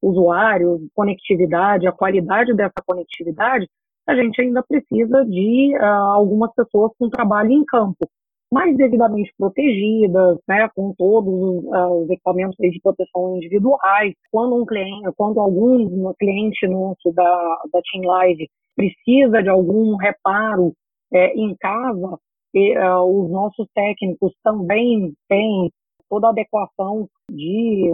usuários 0.00 0.80
conectividade, 0.94 1.86
a 1.86 1.92
qualidade 1.92 2.54
dessa 2.54 2.82
conectividade, 2.86 3.68
a 4.06 4.14
gente 4.16 4.40
ainda 4.40 4.62
precisa 4.62 5.24
de 5.24 5.76
uh, 5.76 5.84
algumas 5.84 6.52
pessoas 6.54 6.92
com 6.98 7.08
trabalho 7.08 7.52
em 7.52 7.64
campo, 7.64 8.08
mais 8.52 8.76
devidamente 8.76 9.32
protegidas, 9.38 10.38
né, 10.48 10.68
com 10.74 10.92
todos 10.96 11.64
uh, 11.64 12.02
os 12.02 12.10
equipamentos 12.10 12.56
de 12.58 12.80
proteção 12.82 13.36
individuais. 13.36 14.14
Quando 14.30 14.60
um 14.60 14.66
cliente, 14.66 15.08
quando 15.16 15.40
algum 15.40 16.12
cliente 16.14 16.66
nosso 16.66 17.12
da, 17.14 17.62
da 17.72 17.80
Team 17.92 18.04
Live 18.04 18.48
precisa 18.76 19.42
de 19.42 19.48
algum 19.48 19.96
reparo 19.96 20.72
é, 21.12 21.34
em 21.34 21.54
casa, 21.56 22.18
e, 22.54 22.76
uh, 22.78 23.02
os 23.02 23.30
nossos 23.30 23.66
técnicos 23.74 24.32
também 24.42 25.14
têm 25.28 25.70
toda 26.08 26.26
a 26.26 26.30
adequação 26.30 27.08
de, 27.30 27.90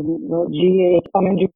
de 0.50 0.98
equipamento 0.98 1.36
de 1.36 1.50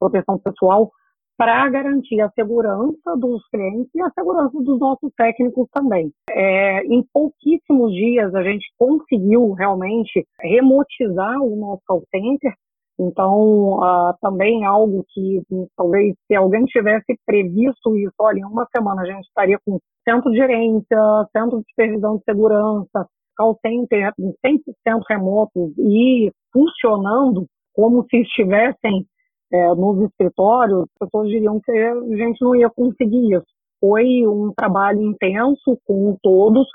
proteção 0.00 0.38
pessoal 0.38 0.90
para 1.38 1.68
garantir 1.70 2.20
a 2.20 2.30
segurança 2.30 3.16
dos 3.16 3.46
clientes 3.48 3.88
e 3.94 4.02
a 4.02 4.10
segurança 4.10 4.60
dos 4.60 4.80
nossos 4.80 5.12
técnicos 5.16 5.68
também. 5.72 6.10
É, 6.28 6.84
em 6.84 7.04
pouquíssimos 7.12 7.92
dias 7.92 8.34
a 8.34 8.42
gente 8.42 8.66
conseguiu 8.76 9.52
realmente 9.52 10.26
remotizar 10.40 11.40
o 11.40 11.54
nosso 11.54 11.82
call 11.86 12.02
center. 12.10 12.52
Então, 13.00 13.78
uh, 13.78 14.12
também 14.20 14.64
algo 14.64 15.04
que 15.10 15.40
talvez 15.76 16.16
se 16.26 16.34
alguém 16.34 16.64
tivesse 16.64 17.16
previsto 17.24 17.96
isso, 17.96 18.12
olha, 18.18 18.40
em 18.40 18.44
uma 18.44 18.66
semana 18.74 19.02
a 19.02 19.06
gente 19.06 19.24
estaria 19.24 19.56
com 19.64 19.78
centro 20.08 20.30
de 20.30 20.38
gerência, 20.38 20.98
centro 21.32 21.58
de 21.58 21.68
supervisão 21.68 22.16
de 22.16 22.24
segurança, 22.24 23.06
call 23.36 23.58
center 23.60 24.12
100% 24.18 25.02
remotos 25.08 25.72
e 25.78 26.32
funcionando 26.52 27.46
como 27.74 28.04
se 28.10 28.22
estivessem 28.22 29.06
é, 29.52 29.74
nos 29.74 30.02
escritórios, 30.08 30.82
as 30.82 31.06
pessoas 31.06 31.28
diriam 31.28 31.60
que 31.60 31.70
a 31.70 32.16
gente 32.16 32.40
não 32.42 32.56
ia 32.56 32.70
conseguir 32.70 33.34
isso. 33.34 33.46
Foi 33.80 34.26
um 34.26 34.52
trabalho 34.56 35.00
intenso 35.02 35.78
com 35.86 36.16
todos, 36.22 36.66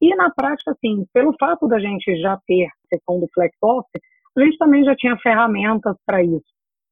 e 0.00 0.14
na 0.14 0.30
prática, 0.30 0.72
assim, 0.72 1.04
pelo 1.12 1.34
fato 1.38 1.66
da 1.68 1.78
gente 1.78 2.16
já 2.20 2.38
ter 2.46 2.66
a 2.66 2.88
questão 2.90 3.20
do 3.20 3.28
flex 3.34 3.54
office, 3.62 4.02
a 4.36 4.40
gente 4.42 4.58
também 4.58 4.84
já 4.84 4.94
tinha 4.94 5.16
ferramentas 5.18 5.96
para 6.06 6.22
isso. 6.22 6.44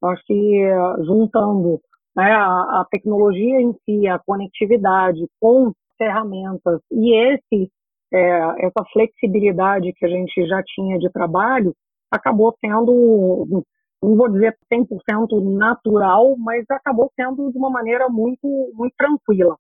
Acho 0.03 0.23
que 0.27 0.63
juntando 1.05 1.81
né, 2.17 2.33
a, 2.33 2.81
a, 2.81 2.87
tecnologia 2.91 3.61
em 3.61 3.73
si, 3.85 4.07
a 4.07 4.19
conectividade 4.19 5.27
com 5.41 5.73
ferramentas 5.99 6.81
e 6.91 7.15
esse 7.15 7.71
é, 8.13 8.67
essa 8.67 8.85
flexibilidade 8.93 9.93
que 9.93 10.07
a 10.07 10.09
gente 10.09 10.47
já 10.47 10.63
tinha 10.63 10.99
de 10.99 11.11
trabalho 11.11 11.75
acabou 12.11 12.57
sendo 12.59 13.65
não 14.03 14.17
vou 14.17 14.29
dizer 14.31 14.57
100% 14.73 15.57
natural, 15.57 16.37
mas 16.39 16.65
acabou 16.71 17.11
sendo 17.17 17.51
de 17.51 17.59
uma 17.59 17.69
maneira 17.71 18.09
muito, 18.09 18.47
muito 18.75 18.95
tranquila 18.97 19.57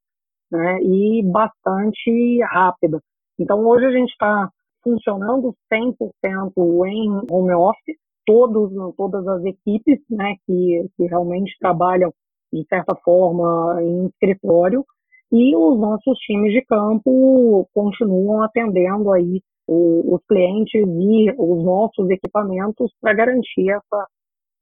né, 0.50 0.80
e 0.82 1.22
bastante 1.24 2.40
rápida. 2.44 3.00
Então, 3.38 3.66
hoje 3.66 3.86
a 3.86 3.90
gente 3.90 4.10
está 4.10 4.48
funcionando 4.82 5.54
100% 5.72 6.52
em 6.86 7.10
home 7.30 7.54
office, 7.54 7.96
todos, 8.24 8.70
todas 8.96 9.26
as 9.26 9.44
equipes 9.44 10.00
né, 10.08 10.36
que, 10.46 10.88
que 10.96 11.06
realmente 11.06 11.56
trabalham, 11.58 12.12
de 12.52 12.64
certa 12.68 12.94
forma, 13.04 13.82
em 13.82 14.06
escritório, 14.06 14.84
e 15.30 15.56
os 15.56 15.78
nossos 15.78 16.18
times 16.20 16.52
de 16.52 16.64
campo 16.64 17.68
continuam 17.74 18.42
atendendo 18.42 19.12
aí 19.12 19.42
os 19.66 20.20
clientes 20.26 20.82
e 20.82 21.30
os 21.36 21.64
nossos 21.64 22.08
equipamentos 22.08 22.90
para 23.00 23.12
garantir 23.12 23.70
essa 23.70 24.06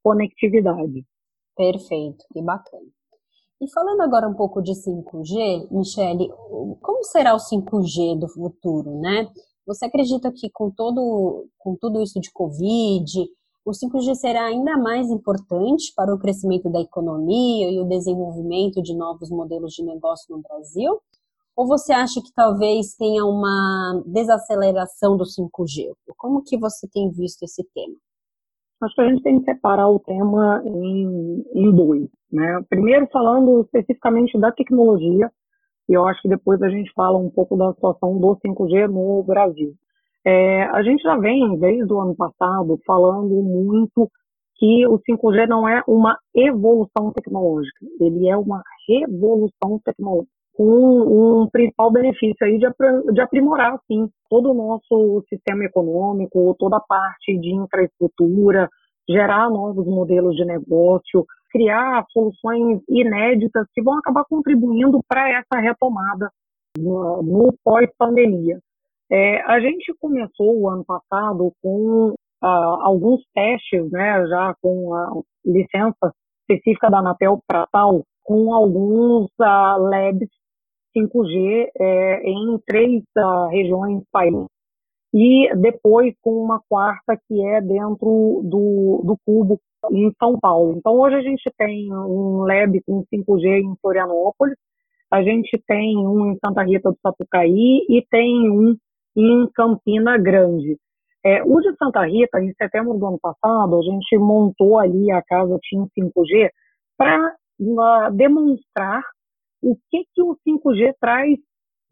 conectividade. 0.03 1.05
Perfeito, 1.57 2.25
que 2.33 2.43
bacana. 2.43 2.87
E 3.61 3.71
falando 3.73 4.03
agora 4.03 4.29
um 4.29 4.35
pouco 4.35 4.61
de 4.61 4.73
5G, 4.73 5.69
Michele, 5.71 6.29
como 6.83 7.05
será 7.05 7.35
o 7.35 7.39
5G 7.39 8.19
do 8.19 8.29
futuro, 8.29 9.01
né? 9.01 9.29
Você 9.67 9.87
acredita 9.87 10.31
que 10.31 10.51
com 10.51 10.71
todo 10.71 11.47
com 11.59 11.77
tudo 11.77 12.03
isso 12.03 12.21
de 12.21 12.31
Covid, 12.33 13.11
o 13.67 13.73
5G 13.73 14.15
será 14.15 14.45
ainda 14.45 14.79
mais 14.79 15.11
importante 15.11 15.93
para 15.97 16.15
o 16.15 16.19
crescimento 16.19 16.71
da 16.71 16.81
economia 16.81 17.69
e 17.69 17.81
o 17.81 17.85
desenvolvimento 17.85 18.81
de 18.81 18.95
novos 18.95 19.29
modelos 19.29 19.73
de 19.73 19.83
negócio 19.85 20.37
no 20.37 20.41
Brasil? 20.41 21.01
Ou 21.57 21.67
você 21.67 21.93
acha 21.93 22.21
que 22.23 22.33
talvez 22.33 22.95
tenha 22.95 23.25
uma 23.25 24.01
desaceleração 24.07 25.17
do 25.17 25.25
5G? 25.25 25.93
Como 26.17 26.45
que 26.45 26.57
você 26.57 26.87
tem 26.87 27.11
visto 27.11 27.43
esse 27.43 27.65
tema? 27.75 27.97
Acho 28.83 28.95
que 28.95 29.01
a 29.01 29.09
gente 29.09 29.23
tem 29.23 29.41
que 29.41 29.47
separar 29.47 29.89
o 29.89 29.99
tema 29.99 30.63
em, 30.65 31.45
em 31.53 31.75
dois. 31.75 32.09
Né? 32.31 32.63
Primeiro, 32.69 33.09
falando 33.11 33.63
especificamente 33.63 34.39
da 34.39 34.53
tecnologia, 34.53 35.33
e 35.89 35.95
eu 35.95 36.07
acho 36.07 36.23
que 36.23 36.29
depois 36.29 36.63
a 36.63 36.69
gente 36.69 36.93
fala 36.93 37.19
um 37.19 37.31
pouco 37.31 37.57
da 37.57 37.73
situação 37.73 38.17
do 38.17 38.37
5G 38.37 38.87
no 38.87 39.25
Brasil. 39.25 39.75
É, 40.27 40.65
a 40.65 40.83
gente 40.83 41.03
já 41.03 41.17
vem, 41.17 41.57
desde 41.57 41.93
o 41.93 42.01
ano 42.01 42.17
passado, 42.17 42.81
falando 42.85 43.43
muito 43.43 44.11
que 44.57 44.87
o 44.89 44.99
5G 44.99 45.47
não 45.47 45.69
é 45.69 45.83
uma 45.87 46.19
evolução 46.35 47.13
tecnológica, 47.13 47.87
ele 48.01 48.29
é 48.29 48.37
uma 48.37 48.61
revolução 48.89 49.79
tecnológica 49.85 50.37
com 50.57 51.43
um 51.43 51.49
principal 51.51 51.93
benefício 51.93 52.37
aí 52.41 52.59
de, 52.59 53.21
aprimorar, 53.21 53.75
assim, 53.75 54.09
todo 54.29 54.51
o 54.51 54.55
nosso 54.55 55.23
sistema 55.29 55.65
econômico, 55.65 56.57
toda 56.59 56.79
a 56.79 56.81
parte 56.81 57.39
de 57.39 57.55
infraestrutura, 57.55 58.69
gerar 59.09 59.51
novos 59.51 59.87
modelos 59.87 60.35
de 60.35 60.47
negócio, 60.47 61.27
criar 61.53 62.05
soluções 62.11 62.81
inéditas 62.89 63.67
que 63.75 63.83
vão 63.83 63.99
acabar 63.99 64.25
contribuindo 64.25 64.99
para 65.07 65.29
essa 65.31 65.61
retomada 65.61 66.31
no 66.79 67.55
pós-pandemia. 67.63 68.59
É, 69.11 69.41
a 69.43 69.61
gente 69.61 69.95
começou 70.01 70.61
o 70.61 70.69
ano 70.69 70.85
passado 70.85 71.53
com 71.63 72.15
ah, 72.43 72.79
alguns 72.83 73.23
testes, 73.35 73.91
né, 73.91 74.27
já 74.27 74.55
com 74.61 74.95
a 74.95 75.23
licença 75.45 76.13
específica 76.43 76.91
da 76.91 76.99
Anatel 76.99 77.39
para 77.47 77.67
tal, 77.69 78.03
com 78.25 78.53
alguns 78.53 79.31
ah, 79.41 79.77
labs 79.79 80.29
5G 80.97 81.69
é, 81.79 82.23
em 82.29 82.59
três 82.67 83.03
uh, 83.19 83.49
regiões 83.49 84.03
país. 84.11 84.47
E 85.13 85.55
depois 85.57 86.15
com 86.23 86.43
uma 86.43 86.61
quarta 86.69 87.19
que 87.29 87.47
é 87.47 87.61
dentro 87.61 88.41
do, 88.45 89.03
do 89.05 89.17
Cubo, 89.25 89.61
em 89.93 90.11
São 90.19 90.39
Paulo. 90.39 90.75
Então, 90.77 90.99
hoje 90.99 91.17
a 91.17 91.23
gente 91.23 91.51
tem 91.57 91.93
um 91.93 92.39
lab 92.43 92.81
com 92.83 93.05
5G 93.13 93.61
em 93.61 93.77
Florianópolis, 93.81 94.57
a 95.11 95.23
gente 95.23 95.63
tem 95.67 95.97
um 95.97 96.33
em 96.33 96.39
Santa 96.45 96.63
Rita 96.65 96.91
do 96.91 96.99
Sapucaí 97.01 97.87
e 97.89 98.05
tem 98.11 98.51
um 98.51 98.77
em 99.17 99.49
Campina 99.55 100.19
Grande. 100.19 100.79
É, 101.25 101.43
o 101.43 101.61
de 101.61 101.75
Santa 101.77 102.05
Rita, 102.07 102.41
em 102.41 102.53
setembro 102.55 102.95
do 102.95 103.07
ano 103.07 103.19
passado, 103.21 103.79
a 103.79 103.83
gente 103.83 104.17
montou 104.19 104.79
ali 104.79 105.11
a 105.11 105.23
casa 105.23 105.59
TIM 105.61 105.87
5G 105.99 106.51
para 106.97 107.35
uh, 107.61 108.13
demonstrar 108.15 109.03
o 109.63 109.77
que, 109.91 110.05
que 110.15 110.23
o 110.23 110.37
5G 110.47 110.95
traz 111.01 111.39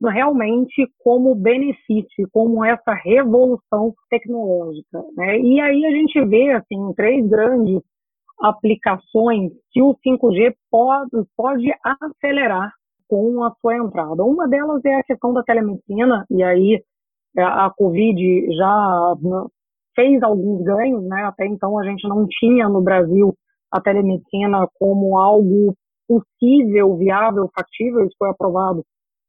realmente 0.02 0.86
como 1.02 1.34
benefício, 1.34 2.28
como 2.30 2.64
essa 2.64 2.92
revolução 2.92 3.94
tecnológica. 4.10 5.02
Né? 5.16 5.40
E 5.40 5.60
aí 5.60 5.84
a 5.84 5.90
gente 5.90 6.24
vê 6.26 6.52
assim 6.52 6.92
três 6.94 7.26
grandes 7.28 7.80
aplicações 8.40 9.52
que 9.72 9.82
o 9.82 9.96
5G 10.06 10.54
pode, 10.70 11.10
pode 11.36 11.72
acelerar 11.82 12.72
com 13.08 13.44
a 13.44 13.52
sua 13.60 13.76
entrada. 13.76 14.22
Uma 14.24 14.48
delas 14.48 14.84
é 14.84 14.94
a 14.96 15.02
questão 15.02 15.32
da 15.32 15.42
telemedicina, 15.42 16.24
e 16.30 16.42
aí 16.42 16.82
a 17.38 17.70
Covid 17.76 18.56
já 18.56 19.14
fez 19.94 20.22
alguns 20.22 20.62
ganhos, 20.64 21.02
né? 21.04 21.24
Até 21.24 21.46
então 21.46 21.78
a 21.78 21.84
gente 21.84 22.06
não 22.08 22.26
tinha 22.28 22.68
no 22.68 22.82
Brasil 22.82 23.34
a 23.70 23.80
telemedicina 23.80 24.68
como 24.74 25.18
algo 25.18 25.74
possível, 26.06 26.96
viável, 26.96 27.50
factível, 27.54 28.04
isso 28.04 28.14
foi 28.18 28.30
aprovado 28.30 28.84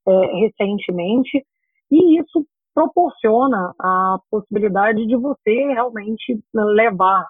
é, 0.07 0.11
recentemente, 0.39 1.43
e 1.91 2.19
isso 2.19 2.45
proporciona 2.75 3.73
a 3.79 4.17
possibilidade 4.29 5.07
de 5.07 5.15
você 5.15 5.51
realmente 5.71 6.37
levar 6.53 7.25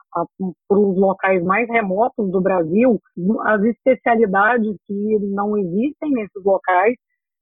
para 0.67 0.79
os 0.79 0.97
locais 0.97 1.43
mais 1.43 1.69
remotos 1.69 2.31
do 2.31 2.41
Brasil 2.41 2.99
as 3.43 3.61
especialidades 3.63 4.75
que 4.87 5.19
não 5.19 5.55
existem 5.55 6.11
nesses 6.11 6.43
locais 6.43 6.95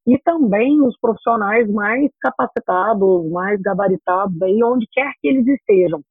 e 0.06 0.18
também 0.20 0.82
os 0.82 0.98
profissionais 1.00 1.70
mais 1.72 2.12
capacitados, 2.22 3.32
mais 3.32 3.62
gabaritados 3.62 4.42
aí 4.42 4.64
onde 4.64 4.88
quer 4.92 5.12
que 5.22 5.28
eles 5.28 5.48
estejam. 5.48 6.02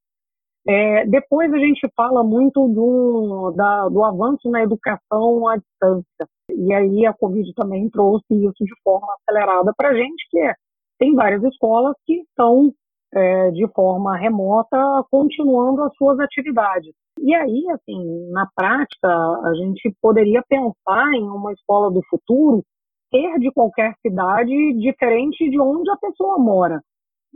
É, 0.66 1.04
depois 1.06 1.52
a 1.52 1.58
gente 1.58 1.80
fala 1.96 2.22
muito 2.22 2.68
do, 2.68 3.52
da, 3.56 3.88
do 3.88 4.04
avanço 4.04 4.48
na 4.48 4.62
educação 4.62 5.48
à 5.48 5.56
distância. 5.56 6.28
E 6.50 6.72
aí 6.72 7.04
a 7.04 7.12
Covid 7.12 7.52
também 7.54 7.90
trouxe 7.90 8.24
isso 8.30 8.64
de 8.64 8.74
forma 8.84 9.08
acelerada 9.20 9.72
para 9.76 9.88
a 9.90 9.94
gente, 9.94 10.24
que 10.30 10.38
é, 10.38 10.54
tem 10.98 11.14
várias 11.14 11.42
escolas 11.42 11.94
que 12.06 12.20
estão 12.20 12.72
é, 13.12 13.50
de 13.50 13.66
forma 13.74 14.16
remota 14.16 14.76
continuando 15.10 15.82
as 15.82 15.94
suas 15.96 16.18
atividades. 16.20 16.94
E 17.20 17.34
aí, 17.34 17.66
assim, 17.70 18.30
na 18.30 18.48
prática, 18.54 19.08
a 19.08 19.54
gente 19.54 19.94
poderia 20.00 20.42
pensar 20.48 21.12
em 21.12 21.24
uma 21.24 21.52
escola 21.52 21.90
do 21.90 22.00
futuro 22.08 22.64
ter 23.12 23.38
de 23.38 23.52
qualquer 23.52 23.94
cidade 24.00 24.50
diferente 24.78 25.48
de 25.48 25.60
onde 25.60 25.90
a 25.90 25.96
pessoa 25.98 26.38
mora. 26.38 26.82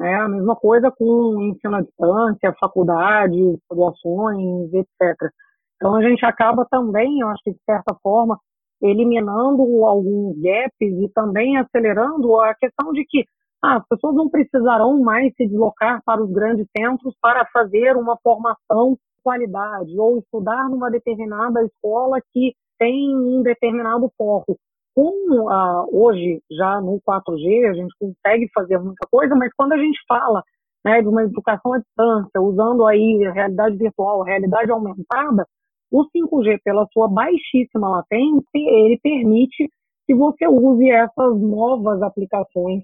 É 0.00 0.14
a 0.14 0.28
mesma 0.28 0.56
coisa 0.56 0.90
com 0.90 1.40
ensino 1.42 1.76
à 1.76 1.82
distância, 1.82 2.54
faculdades, 2.58 3.58
graduações, 3.70 4.72
etc. 4.72 5.30
Então 5.76 5.94
a 5.94 6.02
gente 6.02 6.24
acaba 6.24 6.66
também, 6.70 7.20
eu 7.20 7.28
acho 7.28 7.42
que 7.44 7.52
de 7.52 7.60
certa 7.64 7.94
forma, 8.02 8.38
eliminando 8.82 9.62
alguns 9.84 10.36
gaps 10.38 10.72
e 10.80 11.08
também 11.14 11.56
acelerando 11.56 12.40
a 12.40 12.54
questão 12.54 12.92
de 12.92 13.04
que 13.06 13.24
ah, 13.62 13.76
as 13.76 13.86
pessoas 13.88 14.14
não 14.14 14.28
precisarão 14.28 15.00
mais 15.00 15.32
se 15.34 15.46
deslocar 15.46 16.02
para 16.04 16.22
os 16.22 16.30
grandes 16.30 16.66
centros 16.76 17.14
para 17.20 17.46
fazer 17.46 17.96
uma 17.96 18.18
formação 18.22 18.92
de 18.92 18.98
qualidade 19.22 19.98
ou 19.98 20.18
estudar 20.18 20.68
numa 20.68 20.90
determinada 20.90 21.62
escola 21.64 22.20
que 22.32 22.54
tem 22.78 23.16
um 23.16 23.42
determinado 23.42 24.10
foco 24.16 24.58
com 24.96 25.48
ah, 25.50 25.84
hoje 25.92 26.40
já 26.50 26.80
no 26.80 26.98
4G 27.06 27.68
a 27.68 27.74
gente 27.74 27.94
consegue 28.00 28.48
fazer 28.54 28.78
muita 28.78 29.06
coisa, 29.10 29.34
mas 29.36 29.52
quando 29.54 29.72
a 29.72 29.76
gente 29.76 29.98
fala 30.08 30.42
né, 30.82 31.02
de 31.02 31.08
uma 31.08 31.22
educação 31.22 31.74
à 31.74 31.78
distância, 31.78 32.40
usando 32.40 32.86
aí 32.86 33.18
realidade 33.34 33.76
virtual, 33.76 34.22
realidade 34.22 34.70
aumentada, 34.70 35.46
o 35.92 36.04
5G, 36.04 36.60
pela 36.64 36.86
sua 36.92 37.08
baixíssima 37.08 37.88
latência, 37.88 38.42
ele 38.54 38.98
permite 39.02 39.68
que 40.06 40.14
você 40.14 40.48
use 40.48 40.90
essas 40.90 41.40
novas 41.40 42.00
aplicações 42.00 42.82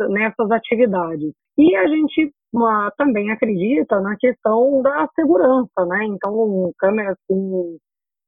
nessas 0.00 0.50
atividades. 0.50 1.32
E 1.56 1.76
a 1.76 1.86
gente 1.86 2.32
ah, 2.56 2.90
também 2.96 3.30
acredita 3.30 4.00
na 4.00 4.16
questão 4.16 4.82
da 4.82 5.08
segurança, 5.14 5.86
né? 5.86 6.06
Então, 6.06 6.72
câmeras 6.78 7.16
com 7.28 7.76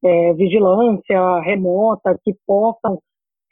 é, 0.04 0.34
vigilância 0.34 1.40
remota 1.40 2.16
que 2.22 2.34
possam 2.46 2.98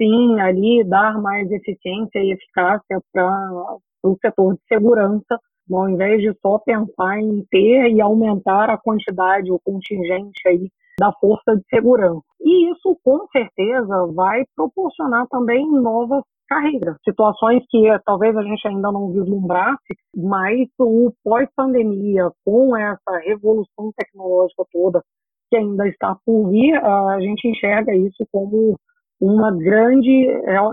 sim 0.03 0.41
ali 0.41 0.83
dar 0.85 1.21
mais 1.21 1.49
eficiência 1.51 2.19
e 2.19 2.33
eficácia 2.33 3.01
para 3.12 3.77
o 4.03 4.17
setor 4.21 4.55
de 4.55 4.61
segurança, 4.67 5.38
ao 5.71 5.88
invés 5.88 6.21
de 6.21 6.37
só 6.41 6.59
pensar 6.59 7.21
em 7.21 7.45
ter 7.51 7.93
e 7.93 8.01
aumentar 8.01 8.69
a 8.69 8.79
quantidade, 8.79 9.53
o 9.53 9.61
contingente 9.65 10.41
aí 10.47 10.69
da 10.99 11.12
força 11.12 11.57
de 11.57 11.62
segurança. 11.71 12.23
E 12.41 12.73
isso, 12.73 12.99
com 13.05 13.27
certeza, 13.29 14.07
vai 14.12 14.43
proporcionar 14.57 15.27
também 15.29 15.71
novas 15.71 16.23
carreiras, 16.49 16.97
situações 17.05 17.65
que 17.71 17.83
talvez 18.05 18.37
a 18.37 18.43
gente 18.43 18.69
ainda 18.69 18.93
não 18.93 19.11
vislumbrasse, 19.11 19.95
mas 20.15 20.69
o 20.79 21.11
pós-pandemia, 21.25 22.31
com 22.45 22.77
essa 22.77 23.19
revolução 23.25 23.91
tecnológica 23.97 24.65
toda 24.71 25.03
que 25.49 25.57
ainda 25.57 25.87
está 25.87 26.17
por 26.27 26.51
vir, 26.51 26.75
a 26.75 27.21
gente 27.21 27.49
enxerga 27.49 27.95
isso 27.95 28.27
como 28.31 28.77
uma 29.23 29.53
grande 29.53 30.27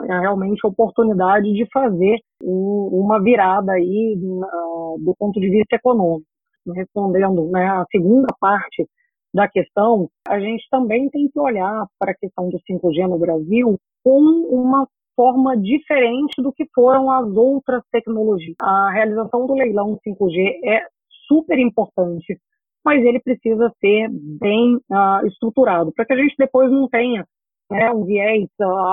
realmente 0.08 0.66
oportunidade 0.66 1.54
de 1.54 1.68
fazer 1.72 2.18
uma 2.42 3.22
virada 3.22 3.74
aí 3.74 4.18
do 4.18 5.16
ponto 5.20 5.40
de 5.40 5.48
vista 5.52 5.76
econômico. 5.76 6.26
Respondendo 6.76 7.48
né, 7.52 7.68
a 7.68 7.86
segunda 7.92 8.28
parte 8.40 8.88
da 9.32 9.48
questão, 9.48 10.10
a 10.28 10.40
gente 10.40 10.66
também 10.72 11.08
tem 11.12 11.30
que 11.30 11.40
olhar 11.40 11.86
para 12.00 12.12
a 12.12 12.16
questão 12.16 12.50
do 12.50 12.58
5G 12.68 13.08
no 13.08 13.20
Brasil 13.20 13.78
com 14.04 14.20
uma 14.50 14.88
forma 15.16 15.56
diferente 15.56 16.42
do 16.42 16.52
que 16.52 16.66
foram 16.74 17.12
as 17.12 17.28
outras 17.36 17.84
tecnologias. 17.92 18.56
A 18.64 18.90
realização 18.92 19.46
do 19.46 19.54
leilão 19.54 20.00
5G 20.04 20.60
é 20.66 20.88
super 21.28 21.60
importante 21.60 22.40
mas 22.84 23.04
ele 23.04 23.20
precisa 23.20 23.72
ser 23.80 24.10
bem 24.10 24.78
uh, 24.90 25.28
estruturado, 25.28 25.92
para 25.92 26.06
que 26.06 26.14
a 26.14 26.16
gente 26.16 26.34
depois 26.40 26.72
não 26.72 26.88
tenha 26.88 27.26
né, 27.69 27.91
um 27.91 28.03
viés 28.03 28.47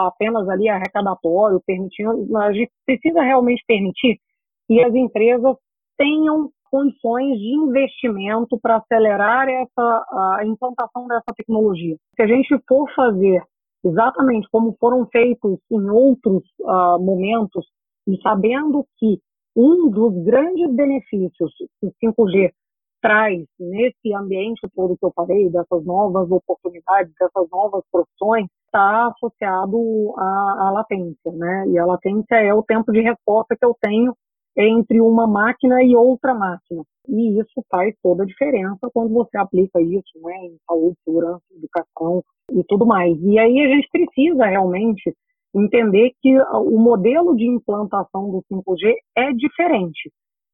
apenas 0.06 0.48
ali 0.48 0.68
arrecadatório, 0.68 1.62
permitindo, 1.66 2.36
a 2.36 2.52
gente 2.52 2.70
precisa 2.84 3.22
realmente 3.22 3.64
permitir 3.66 4.18
que 4.66 4.82
as 4.82 4.94
empresas 4.94 5.56
tenham 5.96 6.50
condições 6.70 7.38
de 7.38 7.54
investimento 7.54 8.58
para 8.60 8.76
acelerar 8.76 9.48
essa 9.48 10.06
a 10.38 10.44
implantação 10.44 11.06
dessa 11.06 11.32
tecnologia. 11.36 11.96
Se 12.16 12.22
a 12.22 12.26
gente 12.26 12.58
for 12.68 12.92
fazer 12.94 13.42
exatamente 13.84 14.48
como 14.50 14.76
foram 14.80 15.06
feitos 15.06 15.58
em 15.70 15.88
outros 15.88 16.42
uh, 16.60 16.98
momentos, 17.00 17.64
e 18.06 18.20
sabendo 18.20 18.84
que 18.98 19.18
um 19.56 19.88
dos 19.88 20.24
grandes 20.24 20.70
benefícios 20.74 21.52
que 21.80 21.86
o 21.86 22.12
5G 22.12 22.52
traz 23.00 23.44
nesse 23.58 24.12
ambiente 24.14 24.60
todo 24.74 24.96
que 24.96 25.04
eu 25.04 25.12
falei, 25.14 25.48
dessas 25.50 25.84
novas 25.84 26.30
oportunidades, 26.30 27.12
dessas 27.18 27.48
novas 27.50 27.82
profissões, 27.90 28.46
está 28.76 29.06
associado 29.06 30.14
à, 30.18 30.66
à 30.66 30.70
latência, 30.70 31.32
né? 31.32 31.64
E 31.68 31.78
a 31.78 31.86
latência 31.86 32.34
é 32.36 32.52
o 32.52 32.62
tempo 32.62 32.92
de 32.92 33.00
resposta 33.00 33.56
que 33.56 33.64
eu 33.64 33.74
tenho 33.80 34.14
entre 34.56 35.00
uma 35.00 35.26
máquina 35.26 35.82
e 35.82 35.96
outra 35.96 36.34
máquina. 36.34 36.82
E 37.08 37.40
isso 37.40 37.64
faz 37.70 37.94
toda 38.02 38.22
a 38.22 38.26
diferença 38.26 38.90
quando 38.92 39.12
você 39.12 39.36
aplica 39.38 39.80
isso 39.80 40.18
né, 40.22 40.34
em 40.46 40.56
saúde, 40.66 40.96
segurança, 41.04 41.42
educação 41.54 42.22
e 42.52 42.62
tudo 42.64 42.86
mais. 42.86 43.16
E 43.22 43.38
aí 43.38 43.60
a 43.60 43.68
gente 43.68 43.88
precisa 43.90 44.46
realmente 44.46 45.14
entender 45.54 46.12
que 46.20 46.38
o 46.38 46.78
modelo 46.78 47.34
de 47.34 47.46
implantação 47.46 48.30
do 48.30 48.42
5G 48.52 48.92
é 49.16 49.32
diferente. 49.32 50.10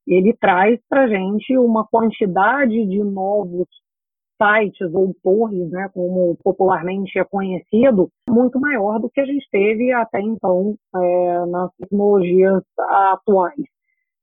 Ele 0.06 0.32
traz 0.34 0.80
para 0.88 1.04
a 1.04 1.08
gente 1.08 1.56
uma 1.56 1.86
quantidade 1.86 2.86
de 2.86 3.02
novos 3.02 3.68
sites 4.42 4.92
ou 4.92 5.14
torres, 5.22 5.70
né, 5.70 5.88
como 5.94 6.36
popularmente 6.42 7.18
é 7.18 7.24
conhecido, 7.24 8.10
muito 8.28 8.58
maior 8.58 8.98
do 8.98 9.08
que 9.08 9.20
a 9.20 9.24
gente 9.24 9.46
teve 9.50 9.92
até 9.92 10.20
então 10.20 10.74
é, 10.96 11.46
nas 11.46 11.70
tecnologias 11.76 12.62
atuais. 12.78 13.64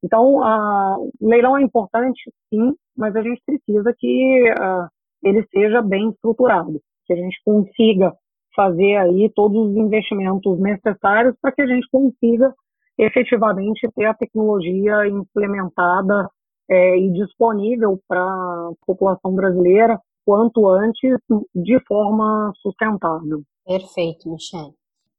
Então, 0.04 0.38
uh, 0.38 1.10
o 1.20 1.28
leilão 1.28 1.58
é 1.58 1.62
importante, 1.62 2.22
sim, 2.50 2.74
mas 2.98 3.16
a 3.16 3.22
gente 3.22 3.42
precisa 3.46 3.94
que 3.98 4.52
uh, 4.52 4.88
ele 5.24 5.46
seja 5.54 5.82
bem 5.82 6.10
estruturado, 6.10 6.80
que 7.06 7.14
a 7.14 7.18
gente 7.18 7.38
consiga 7.44 8.14
fazer 8.56 8.96
aí 8.98 9.30
todos 9.36 9.70
os 9.70 9.76
investimentos 9.76 10.60
necessários 10.60 11.36
para 11.42 11.52
que 11.52 11.62
a 11.62 11.68
gente 11.68 11.88
consiga 11.92 12.54
efetivamente 12.98 13.90
ter 13.96 14.06
a 14.06 14.14
tecnologia 14.14 15.08
implementada 15.08 16.30
é, 16.70 16.98
e 16.98 17.12
disponível 17.12 18.00
para 18.08 18.22
a 18.22 18.72
população 18.86 19.34
brasileira 19.34 20.00
quanto 20.30 20.70
antes 20.70 21.18
de 21.56 21.84
forma 21.88 22.54
sustentável. 22.62 23.42
Perfeito, 23.66 24.30
Michele. 24.30 24.76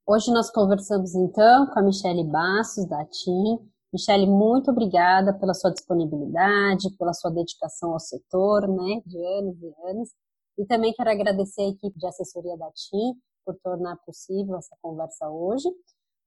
Hoje 0.07 0.33
nós 0.33 0.53
conversamos 0.53 1.17
então 1.17 1.67
com 1.67 1.81
a 1.81 1.83
Michele 1.83 2.23
Bassos, 2.23 2.89
da 2.89 3.05
TIM, 3.07 3.59
Michele, 3.93 4.25
muito 4.25 4.71
obrigada 4.71 5.35
pela 5.35 5.53
sua 5.53 5.73
disponibilidade, 5.73 6.97
pela 6.97 7.13
sua 7.13 7.29
dedicação 7.33 7.91
ao 7.91 7.99
setor, 7.99 8.69
né, 8.69 9.03
de 9.05 9.19
anos 9.19 9.61
e 9.61 9.91
anos. 9.91 10.11
E 10.57 10.65
também 10.65 10.93
quero 10.93 11.11
agradecer 11.11 11.63
a 11.63 11.69
equipe 11.71 11.99
de 11.99 12.07
assessoria 12.07 12.57
da 12.57 12.71
TIM 12.71 13.15
por 13.45 13.57
tornar 13.65 13.97
possível 14.07 14.57
essa 14.59 14.77
conversa 14.81 15.29
hoje. 15.29 15.69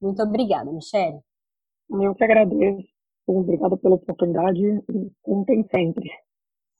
Muito 0.01 0.21
obrigada, 0.21 0.69
Michele. 0.69 1.21
Eu 1.89 2.13
que 2.13 2.23
agradeço. 2.25 2.85
Obrigada 3.25 3.77
pela 3.77 3.95
oportunidade. 3.95 4.83
Contem 5.21 5.65
sempre. 5.73 6.11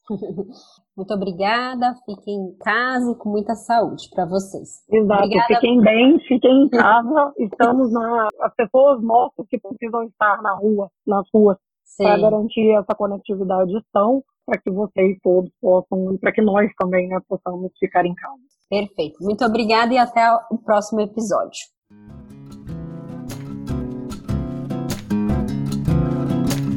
Muito 0.96 1.13
obrigada. 1.13 1.96
Fiquem 2.06 2.36
em 2.36 2.58
casa 2.58 3.12
e 3.12 3.16
com 3.16 3.30
muita 3.30 3.56
saúde 3.56 4.10
para 4.13 4.26
vocês. 4.26 4.84
Exato. 4.92 5.24
Obrigada. 5.24 5.48
Fiquem 5.48 5.82
bem, 5.82 6.20
fiquem 6.20 6.63
em 6.63 6.70
casa. 6.70 7.34
Estamos 7.38 7.92
na. 7.92 8.28
As 8.42 8.54
pessoas 8.56 9.02
mostram 9.02 9.46
que 9.50 9.60
precisam 9.60 10.04
estar 10.04 10.42
na 10.42 10.56
rua, 10.56 10.89
nas 11.06 11.28
ruas, 11.34 11.58
para 11.98 12.18
garantir 12.18 12.72
essa 12.72 12.96
conectividade 12.96 13.76
estão, 13.78 14.24
para 14.46 14.60
que 14.60 14.72
vocês 14.72 15.18
todos 15.24 15.52
possam, 15.62 16.13
e 16.13 16.18
para 16.18 16.32
que 16.32 16.42
nós 16.42 16.70
também 16.78 17.08
né, 17.08 17.20
possamos 17.28 17.72
ficar 17.80 18.06
em 18.06 18.13
casa. 18.13 18.42
Perfeito. 18.70 19.18
Muito 19.22 19.44
obrigada 19.46 19.94
e 19.94 19.98
até 19.98 20.22
o 20.50 20.58
próximo 20.58 21.02
episódio. 21.02 21.62